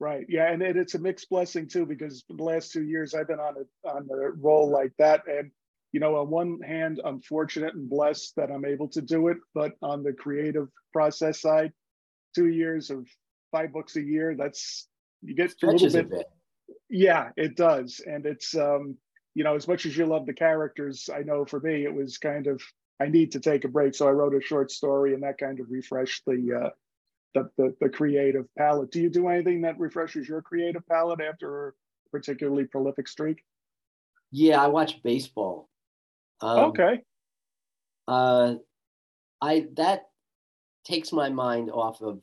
Right. 0.00 0.26
Yeah, 0.28 0.50
and 0.52 0.62
it, 0.62 0.76
it's 0.76 0.94
a 0.94 0.98
mixed 0.98 1.30
blessing 1.30 1.68
too 1.68 1.86
because 1.86 2.24
the 2.28 2.42
last 2.42 2.72
two 2.72 2.82
years 2.82 3.14
I've 3.14 3.28
been 3.28 3.40
on 3.40 3.54
a 3.56 3.88
on 3.88 4.08
a 4.10 4.30
roll 4.32 4.70
like 4.70 4.92
that, 4.98 5.22
and 5.28 5.50
you 5.94 6.00
know, 6.00 6.16
on 6.16 6.28
one 6.28 6.58
hand, 6.60 7.00
I'm 7.04 7.20
fortunate 7.20 7.74
and 7.74 7.88
blessed 7.88 8.34
that 8.34 8.50
I'm 8.50 8.64
able 8.64 8.88
to 8.88 9.00
do 9.00 9.28
it, 9.28 9.36
but 9.54 9.74
on 9.80 10.02
the 10.02 10.12
creative 10.12 10.66
process 10.92 11.40
side, 11.40 11.72
two 12.34 12.48
years 12.48 12.90
of 12.90 13.06
five 13.52 13.72
books 13.72 13.94
a 13.94 14.02
year, 14.02 14.34
that's 14.36 14.88
you 15.22 15.36
get 15.36 15.54
a 15.62 15.66
little 15.66 15.88
bit. 15.88 16.10
bit. 16.10 16.26
Yeah, 16.90 17.28
it 17.36 17.54
does, 17.54 18.00
and 18.04 18.26
it's 18.26 18.56
um, 18.56 18.96
you 19.34 19.44
know, 19.44 19.54
as 19.54 19.68
much 19.68 19.86
as 19.86 19.96
you 19.96 20.04
love 20.04 20.26
the 20.26 20.32
characters, 20.32 21.08
I 21.14 21.20
know 21.20 21.44
for 21.44 21.60
me 21.60 21.84
it 21.84 21.94
was 21.94 22.18
kind 22.18 22.48
of 22.48 22.60
I 23.00 23.06
need 23.06 23.30
to 23.30 23.38
take 23.38 23.64
a 23.64 23.68
break, 23.68 23.94
so 23.94 24.08
I 24.08 24.10
wrote 24.10 24.34
a 24.34 24.40
short 24.40 24.72
story, 24.72 25.14
and 25.14 25.22
that 25.22 25.38
kind 25.38 25.60
of 25.60 25.70
refreshed 25.70 26.24
the 26.26 26.60
uh, 26.60 26.70
the, 27.34 27.50
the, 27.56 27.74
the 27.80 27.88
creative 27.88 28.46
palette. 28.58 28.90
Do 28.90 29.00
you 29.00 29.10
do 29.10 29.28
anything 29.28 29.62
that 29.62 29.78
refreshes 29.78 30.28
your 30.28 30.42
creative 30.42 30.84
palette 30.88 31.20
after 31.20 31.68
a 31.68 31.72
particularly 32.10 32.64
prolific 32.64 33.06
streak? 33.06 33.44
Yeah, 34.32 34.60
I 34.60 34.66
watch 34.66 35.00
baseball. 35.04 35.68
Um, 36.44 36.58
okay. 36.70 37.00
Uh, 38.06 38.56
I 39.40 39.66
that 39.76 40.08
takes 40.84 41.12
my 41.12 41.30
mind 41.30 41.70
off 41.70 42.02
of 42.02 42.20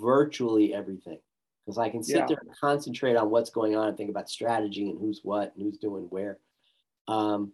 virtually 0.00 0.74
everything 0.74 1.18
because 1.64 1.78
I 1.78 1.90
can 1.90 2.02
sit 2.02 2.16
Yeah. 2.16 2.26
there 2.26 2.38
and 2.40 2.56
concentrate 2.58 3.16
on 3.16 3.30
what's 3.30 3.50
going 3.50 3.76
on 3.76 3.88
and 3.88 3.96
think 3.96 4.10
about 4.10 4.30
strategy 4.30 4.88
and 4.88 4.98
who's 4.98 5.20
what 5.22 5.54
and 5.54 5.64
who's 5.64 5.78
doing 5.78 6.04
where. 6.04 6.38
Um, 7.06 7.52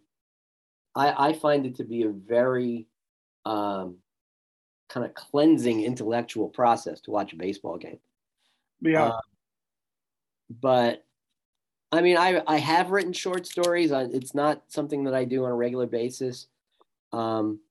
I, 0.95 1.29
I 1.29 1.33
find 1.33 1.65
it 1.65 1.75
to 1.75 1.83
be 1.83 2.03
a 2.03 2.09
very 2.09 2.87
um, 3.45 3.97
kind 4.87 5.05
of 5.05 5.13
cleansing 5.13 5.83
intellectual 5.83 6.47
process 6.49 7.01
to 7.01 7.11
watch 7.11 7.33
a 7.33 7.35
baseball 7.35 7.77
game. 7.77 7.99
Yeah. 8.81 9.07
Uh, 9.09 9.21
but 10.49 11.04
I 11.91 12.01
mean, 12.01 12.17
I 12.17 12.41
I 12.47 12.57
have 12.57 12.91
written 12.91 13.13
short 13.13 13.45
stories. 13.45 13.91
I, 13.91 14.03
it's 14.03 14.33
not 14.35 14.63
something 14.71 15.03
that 15.05 15.13
I 15.13 15.25
do 15.25 15.45
on 15.45 15.51
a 15.51 15.55
regular 15.55 15.87
basis. 15.87 16.47
Um, 17.13 17.61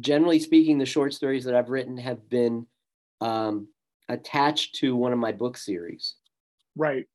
generally 0.00 0.40
speaking, 0.40 0.78
the 0.78 0.86
short 0.86 1.14
stories 1.14 1.44
that 1.44 1.54
I've 1.56 1.70
written 1.70 1.98
have 1.98 2.28
been 2.28 2.66
um, 3.20 3.68
attached 4.08 4.76
to 4.76 4.96
one 4.96 5.12
of 5.12 5.20
my 5.20 5.32
book 5.32 5.56
series. 5.58 6.16
right. 6.76 7.06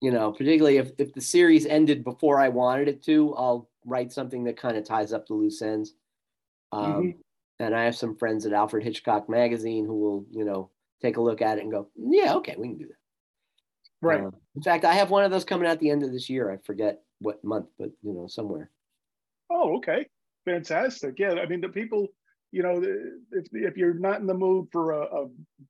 You 0.00 0.10
know, 0.10 0.32
particularly 0.32 0.78
if 0.78 0.92
if 0.98 1.12
the 1.12 1.20
series 1.20 1.66
ended 1.66 2.04
before 2.04 2.40
I 2.40 2.48
wanted 2.48 2.88
it 2.88 3.02
to, 3.04 3.34
I'll 3.34 3.68
write 3.84 4.12
something 4.12 4.44
that 4.44 4.56
kind 4.56 4.76
of 4.76 4.84
ties 4.84 5.12
up 5.12 5.26
the 5.26 5.34
loose 5.34 5.60
ends. 5.62 5.94
Um, 6.72 7.02
Mhm. 7.02 7.20
And 7.60 7.74
I 7.76 7.84
have 7.84 7.96
some 7.96 8.16
friends 8.16 8.46
at 8.46 8.52
Alfred 8.54 8.84
Hitchcock 8.84 9.28
Magazine 9.28 9.86
who 9.86 9.98
will, 10.00 10.26
you 10.32 10.44
know, 10.44 10.70
take 11.02 11.16
a 11.18 11.22
look 11.22 11.42
at 11.42 11.58
it 11.58 11.62
and 11.62 11.72
go, 11.72 11.90
"Yeah, 11.96 12.36
okay, 12.36 12.56
we 12.58 12.68
can 12.68 12.78
do 12.78 12.88
that." 12.88 12.98
Right. 14.02 14.26
Uh, 14.26 14.30
in 14.56 14.62
fact, 14.62 14.84
I 14.84 14.94
have 14.94 15.10
one 15.10 15.24
of 15.24 15.30
those 15.30 15.44
coming 15.44 15.68
out 15.68 15.78
the 15.78 15.90
end 15.90 16.02
of 16.02 16.12
this 16.12 16.28
year. 16.28 16.50
I 16.50 16.56
forget 16.58 17.02
what 17.20 17.42
month, 17.44 17.66
but 17.78 17.90
you 18.02 18.12
know, 18.12 18.26
somewhere. 18.26 18.70
Oh, 19.50 19.76
okay. 19.76 20.06
Fantastic. 20.44 21.18
Yeah. 21.18 21.34
I 21.34 21.46
mean, 21.46 21.60
the 21.60 21.68
people, 21.68 22.08
you 22.52 22.62
know, 22.62 22.82
if, 23.32 23.46
if 23.52 23.76
you're 23.76 23.94
not 23.94 24.20
in 24.20 24.26
the 24.26 24.34
mood 24.34 24.68
for 24.72 24.92
a, 24.92 25.02
a 25.24 25.28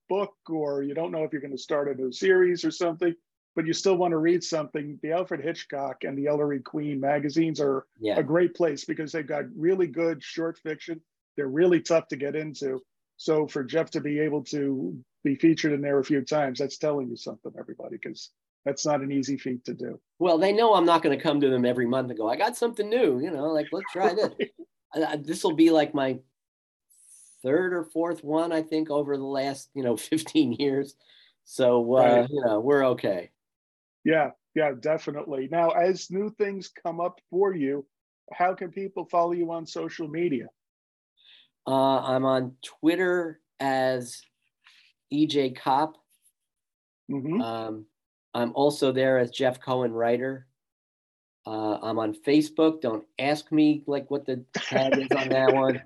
book 0.09 0.33
or 0.49 0.83
you 0.83 0.95
don't 0.95 1.12
know 1.12 1.25
if 1.25 1.33
you're 1.33 1.40
going 1.43 1.51
to 1.57 1.59
start 1.59 1.88
a 1.88 1.95
new 1.95 2.12
series 2.12 2.64
or 2.64 2.71
something, 2.71 3.14
but 3.57 3.66
you 3.66 3.73
still 3.73 3.97
want 3.97 4.12
to 4.12 4.19
read 4.19 4.45
something, 4.45 4.99
the 5.03 5.12
Alfred 5.12 5.43
Hitchcock 5.43 6.05
and 6.05 6.16
the 6.16 6.29
Ellery 6.29 6.61
Queen 6.61 7.01
magazines 7.01 7.61
are 7.61 7.87
Yeah. 7.99 8.19
a 8.19 8.23
great 8.23 8.55
place 8.55 8.85
because 8.85 9.12
they've 9.12 9.27
got 9.27 9.45
really 9.57 9.88
good 9.88 10.23
short 10.23 10.59
fiction. 10.59 11.01
They're 11.37 11.49
really 11.49 11.81
tough 11.81 12.09
to 12.09 12.16
get 12.16 12.37
into. 12.37 12.81
So 13.16 13.47
for 13.47 13.64
Jeff 13.64 13.90
to 13.90 14.01
be 14.01 14.21
able 14.21 14.45
to 14.45 14.97
be 15.25 15.35
featured 15.35 15.73
in 15.73 15.81
there 15.83 15.99
a 15.99 16.05
few 16.05 16.23
times, 16.23 16.59
that's 16.61 16.79
telling 16.79 17.09
you 17.11 17.16
something, 17.16 17.53
everybody, 17.59 17.97
because 17.97 18.31
that's 18.64 18.85
not 18.87 19.01
an 19.01 19.12
easy 19.12 19.37
feat 19.37 19.64
to 19.64 19.75
do. 19.75 20.01
Well, 20.18 20.38
they 20.38 20.53
know 20.53 20.75
I'm 20.75 20.87
not 20.87 21.03
going 21.03 21.16
to 21.16 21.23
come 21.23 21.40
to 21.40 21.49
them 21.49 21.64
every 21.64 21.87
month 21.87 22.11
and 22.11 22.18
go, 22.18 22.29
I 22.29 22.37
got 22.37 22.57
something 22.57 22.88
new, 22.88 23.20
you 23.20 23.31
know, 23.31 23.46
like 23.46 23.68
let's 23.73 23.90
try 23.90 24.14
this. 24.14 24.35
this 25.25 25.42
will 25.44 25.55
be 25.55 25.70
like 25.70 25.94
my 25.94 26.18
third 27.42 27.73
or 27.73 27.85
fourth 27.85 28.23
one, 28.23 28.53
I 28.53 28.62
think, 28.62 28.90
over 28.90 29.16
the 29.16 29.25
last, 29.25 29.70
you 29.75 29.83
know, 29.83 29.96
15 29.96 30.53
years. 30.53 30.94
So, 31.44 31.96
uh, 31.96 32.01
Right. 32.03 32.31
you 32.31 32.42
know, 32.44 32.61
we're 32.61 32.85
okay. 32.88 33.31
Yeah, 34.05 34.31
yeah, 34.55 34.73
definitely. 34.79 35.49
Now, 35.51 35.70
as 35.70 36.11
new 36.11 36.31
things 36.31 36.68
come 36.68 37.01
up 37.01 37.20
for 37.31 37.55
you, 37.55 37.87
how 38.33 38.55
can 38.55 38.70
people 38.70 39.07
follow 39.07 39.33
you 39.33 39.51
on 39.53 39.66
social 39.66 40.09
media? 40.09 40.46
Uh, 41.66 42.01
I'm 42.01 42.25
on 42.25 42.57
Twitter 42.62 43.40
as 43.59 44.23
EJ 45.12 45.57
Cop. 45.57 45.96
hmm 47.09 47.40
Um, 47.40 47.87
I'm 48.35 48.53
also 48.55 48.93
there 48.93 49.19
as 49.19 49.31
Jeff 49.31 49.61
Cohen 49.61 49.93
Writer. 49.93 50.47
Uh, 51.47 51.79
I'm 51.83 51.99
on 51.99 52.14
Facebook. 52.14 52.81
Don't 52.81 53.05
ask 53.19 53.51
me 53.51 53.83
like 53.87 54.11
what 54.11 54.27
the 54.27 54.45
tag 54.55 54.99
is 54.99 55.09
on 55.16 55.29
that 55.31 55.55
one. 55.55 55.83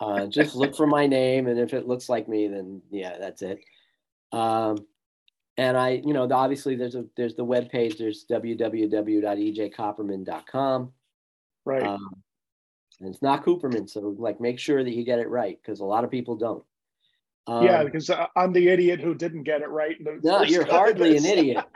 Uh, 0.00 0.26
just 0.26 0.54
look 0.54 0.76
for 0.76 0.86
my 0.86 1.06
name, 1.06 1.46
and 1.46 1.58
if 1.58 1.72
it 1.72 1.88
looks 1.88 2.08
like 2.08 2.28
me, 2.28 2.48
then 2.48 2.82
yeah, 2.90 3.16
that's 3.18 3.42
it. 3.42 3.60
Um, 4.32 4.86
and 5.56 5.76
I, 5.76 6.02
you 6.04 6.12
know, 6.12 6.28
obviously 6.30 6.74
there's 6.74 6.96
a 6.96 7.04
there's 7.16 7.36
the 7.36 7.44
web 7.44 7.70
page. 7.70 7.96
There's 7.96 8.26
www.ejcopperman.com. 8.28 10.92
Right. 11.64 11.82
Um, 11.82 12.22
and 13.00 13.08
it's 13.08 13.22
not 13.22 13.44
Cooperman, 13.44 13.88
so 13.88 14.14
like 14.18 14.40
make 14.40 14.58
sure 14.58 14.84
that 14.84 14.94
you 14.94 15.04
get 15.04 15.18
it 15.18 15.28
right 15.28 15.58
because 15.60 15.80
a 15.80 15.84
lot 15.84 16.04
of 16.04 16.10
people 16.10 16.36
don't. 16.36 16.64
Um, 17.46 17.64
yeah, 17.64 17.84
because 17.84 18.10
I'm 18.36 18.52
the 18.52 18.68
idiot 18.68 19.00
who 19.00 19.14
didn't 19.14 19.42
get 19.42 19.60
it 19.60 19.68
right. 19.68 19.96
no, 20.22 20.42
you're 20.42 20.64
hardly 20.70 21.16
an 21.16 21.24
idiot. 21.24 21.64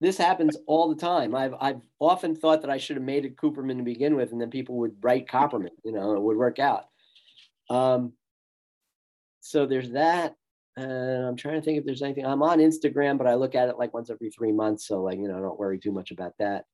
This 0.00 0.18
happens 0.18 0.56
all 0.66 0.88
the 0.88 1.00
time. 1.00 1.32
I've 1.32 1.54
I've 1.60 1.80
often 2.00 2.34
thought 2.34 2.62
that 2.62 2.70
I 2.70 2.76
should 2.78 2.96
have 2.96 3.04
made 3.04 3.24
it 3.24 3.36
Cooperman 3.36 3.76
to 3.76 3.84
begin 3.84 4.16
with, 4.16 4.32
and 4.32 4.40
then 4.40 4.50
people 4.50 4.74
would 4.78 4.96
write 5.00 5.28
Copperman. 5.28 5.70
You 5.84 5.92
know, 5.92 6.14
it 6.16 6.20
would 6.20 6.36
work 6.36 6.58
out. 6.58 6.86
Um, 7.70 8.12
so 9.42 9.64
there's 9.64 9.90
that. 9.92 10.34
And 10.76 11.24
I'm 11.24 11.36
trying 11.36 11.54
to 11.54 11.62
think 11.62 11.78
if 11.78 11.84
there's 11.84 12.02
anything. 12.02 12.26
I'm 12.26 12.42
on 12.42 12.58
Instagram, 12.58 13.16
but 13.16 13.28
I 13.28 13.34
look 13.34 13.54
at 13.54 13.68
it 13.68 13.78
like 13.78 13.94
once 13.94 14.10
every 14.10 14.30
three 14.30 14.50
months, 14.50 14.88
so 14.88 15.02
like 15.02 15.18
you 15.20 15.28
know, 15.28 15.40
don't 15.40 15.58
worry 15.60 15.78
too 15.78 15.92
much 15.92 16.10
about 16.10 16.32
that. 16.40 16.64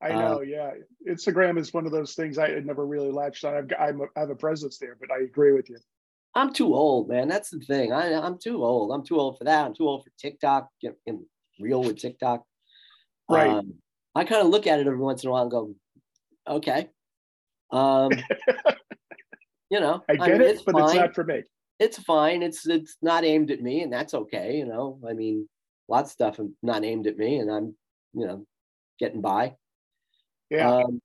I 0.00 0.12
Uh, 0.12 0.18
know. 0.18 0.40
Yeah, 0.40 0.70
Instagram 1.06 1.58
is 1.58 1.74
one 1.74 1.84
of 1.84 1.92
those 1.92 2.14
things 2.14 2.38
I 2.38 2.48
had 2.52 2.64
never 2.64 2.86
really 2.86 3.10
latched 3.12 3.44
on. 3.44 3.54
I've 3.54 3.70
I'm 3.78 4.00
a, 4.00 4.04
I 4.16 4.20
have 4.20 4.30
a 4.30 4.34
presence 4.34 4.78
there, 4.78 4.96
but 4.98 5.10
I 5.10 5.24
agree 5.24 5.52
with 5.52 5.68
you. 5.68 5.76
I'm 6.36 6.52
too 6.52 6.74
old, 6.74 7.08
man. 7.08 7.28
That's 7.28 7.48
the 7.48 7.60
thing. 7.60 7.92
I, 7.92 8.12
I'm 8.12 8.38
too 8.38 8.62
old. 8.62 8.92
I'm 8.92 9.02
too 9.02 9.18
old 9.18 9.38
for 9.38 9.44
that. 9.44 9.64
I'm 9.64 9.74
too 9.74 9.88
old 9.88 10.04
for 10.04 10.10
TikTok. 10.18 10.68
Get 10.82 10.94
get 11.06 11.16
real 11.58 11.82
with 11.82 11.98
TikTok. 11.98 12.44
Right. 13.28 13.48
Um, 13.48 13.74
I 14.14 14.24
kind 14.24 14.42
of 14.42 14.48
look 14.48 14.66
at 14.66 14.78
it 14.78 14.86
every 14.86 14.98
once 14.98 15.24
in 15.24 15.30
a 15.30 15.32
while 15.32 15.42
and 15.42 15.50
go, 15.50 15.74
okay. 16.46 16.90
Um, 17.70 18.10
you 19.70 19.80
know, 19.80 20.04
I 20.10 20.16
get 20.16 20.38
mean, 20.38 20.42
it, 20.42 20.62
but 20.66 20.76
it's 20.76 20.92
fine. 20.92 20.96
not 20.96 21.14
for 21.14 21.24
me. 21.24 21.42
It's 21.78 21.98
fine. 21.98 22.42
It's 22.42 22.66
it's 22.66 22.98
not 23.00 23.24
aimed 23.24 23.50
at 23.50 23.62
me, 23.62 23.80
and 23.80 23.92
that's 23.92 24.12
okay. 24.12 24.58
You 24.58 24.66
know, 24.66 25.00
I 25.08 25.14
mean, 25.14 25.48
lots 25.88 26.10
of 26.10 26.12
stuff 26.12 26.40
not 26.62 26.84
aimed 26.84 27.06
at 27.06 27.16
me, 27.16 27.38
and 27.38 27.50
I'm, 27.50 27.74
you 28.12 28.26
know, 28.26 28.46
getting 28.98 29.22
by. 29.22 29.56
Yeah. 30.50 30.70
Um, 30.70 31.00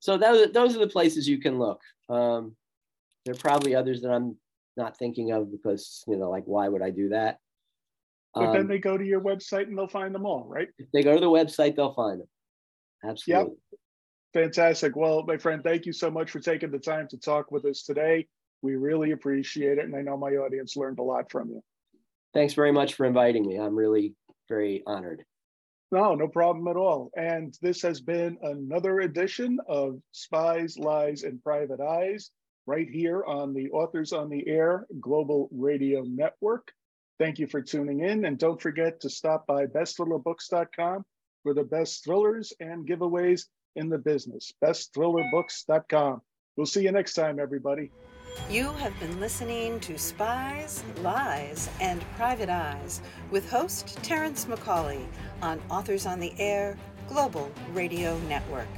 so 0.00 0.16
those 0.16 0.52
those 0.52 0.74
are 0.74 0.80
the 0.80 0.88
places 0.88 1.28
you 1.28 1.38
can 1.38 1.58
look. 1.58 1.80
Um, 2.08 2.56
there 3.24 3.34
are 3.34 3.38
probably 3.38 3.74
others 3.74 4.02
that 4.02 4.10
I'm 4.10 4.36
not 4.76 4.96
thinking 4.96 5.32
of 5.32 5.50
because 5.50 6.02
you 6.08 6.16
know, 6.16 6.30
like 6.30 6.44
why 6.46 6.68
would 6.68 6.82
I 6.82 6.90
do 6.90 7.10
that? 7.10 7.38
but 8.34 8.52
then 8.52 8.62
Um, 8.62 8.68
they 8.68 8.78
go 8.78 8.96
to 8.96 9.04
your 9.04 9.20
website 9.20 9.66
and 9.66 9.76
they'll 9.76 9.86
find 9.88 10.14
them 10.14 10.24
all, 10.24 10.44
right? 10.48 10.68
if 10.78 10.90
they 10.92 11.02
go 11.02 11.14
to 11.14 11.20
the 11.20 11.26
website, 11.26 11.76
they'll 11.76 11.92
find 11.94 12.20
them. 12.20 12.28
Absolutely. 13.04 13.56
Fantastic. 14.32 14.96
Well, 14.96 15.22
my 15.26 15.36
friend, 15.36 15.62
thank 15.62 15.84
you 15.84 15.92
so 15.92 16.10
much 16.10 16.30
for 16.30 16.40
taking 16.40 16.70
the 16.70 16.78
time 16.78 17.06
to 17.08 17.18
talk 17.18 17.50
with 17.50 17.66
us 17.66 17.82
today. 17.82 18.26
We 18.62 18.76
really 18.76 19.10
appreciate 19.10 19.76
it. 19.76 19.84
And 19.84 19.94
I 19.94 20.00
know 20.00 20.16
my 20.16 20.30
audience 20.30 20.76
learned 20.76 20.98
a 21.00 21.02
lot 21.02 21.30
from 21.30 21.50
you. 21.50 21.62
Thanks 22.32 22.54
very 22.54 22.72
much 22.72 22.94
for 22.94 23.04
inviting 23.04 23.46
me. 23.46 23.56
I'm 23.58 23.76
really 23.76 24.14
very 24.48 24.82
honored. 24.86 25.22
No, 25.90 26.14
no 26.14 26.28
problem 26.28 26.66
at 26.68 26.76
all. 26.76 27.10
And 27.14 27.54
this 27.60 27.82
has 27.82 28.00
been 28.00 28.38
another 28.42 29.00
edition 29.00 29.58
of 29.68 30.00
Spies, 30.12 30.78
Lies, 30.78 31.24
and 31.24 31.42
Private 31.42 31.80
Eyes 31.82 32.30
right 32.66 32.88
here 32.88 33.24
on 33.24 33.54
the 33.54 33.70
Authors 33.70 34.12
on 34.12 34.28
the 34.28 34.46
Air 34.46 34.86
Global 35.00 35.48
Radio 35.52 36.02
Network. 36.02 36.72
Thank 37.18 37.38
you 37.38 37.46
for 37.46 37.60
tuning 37.60 38.00
in. 38.00 38.24
And 38.24 38.38
don't 38.38 38.60
forget 38.60 39.00
to 39.00 39.10
stop 39.10 39.46
by 39.46 39.66
bestthrillerbooks.com 39.66 41.04
for 41.42 41.54
the 41.54 41.64
best 41.64 42.04
thrillers 42.04 42.52
and 42.60 42.86
giveaways 42.86 43.46
in 43.76 43.88
the 43.88 43.98
business. 43.98 44.52
Bestthrillerbooks.com. 44.62 46.22
We'll 46.56 46.66
see 46.66 46.82
you 46.82 46.92
next 46.92 47.14
time, 47.14 47.40
everybody. 47.40 47.90
You 48.50 48.72
have 48.72 48.98
been 48.98 49.20
listening 49.20 49.78
to 49.80 49.98
Spies, 49.98 50.82
Lies, 51.02 51.68
and 51.80 52.00
Private 52.16 52.48
Eyes 52.48 53.02
with 53.30 53.48
host 53.50 53.98
Terrence 54.02 54.46
McCauley 54.46 55.04
on 55.42 55.60
Authors 55.70 56.06
on 56.06 56.18
the 56.18 56.32
Air 56.38 56.78
Global 57.08 57.50
Radio 57.72 58.18
Network. 58.20 58.68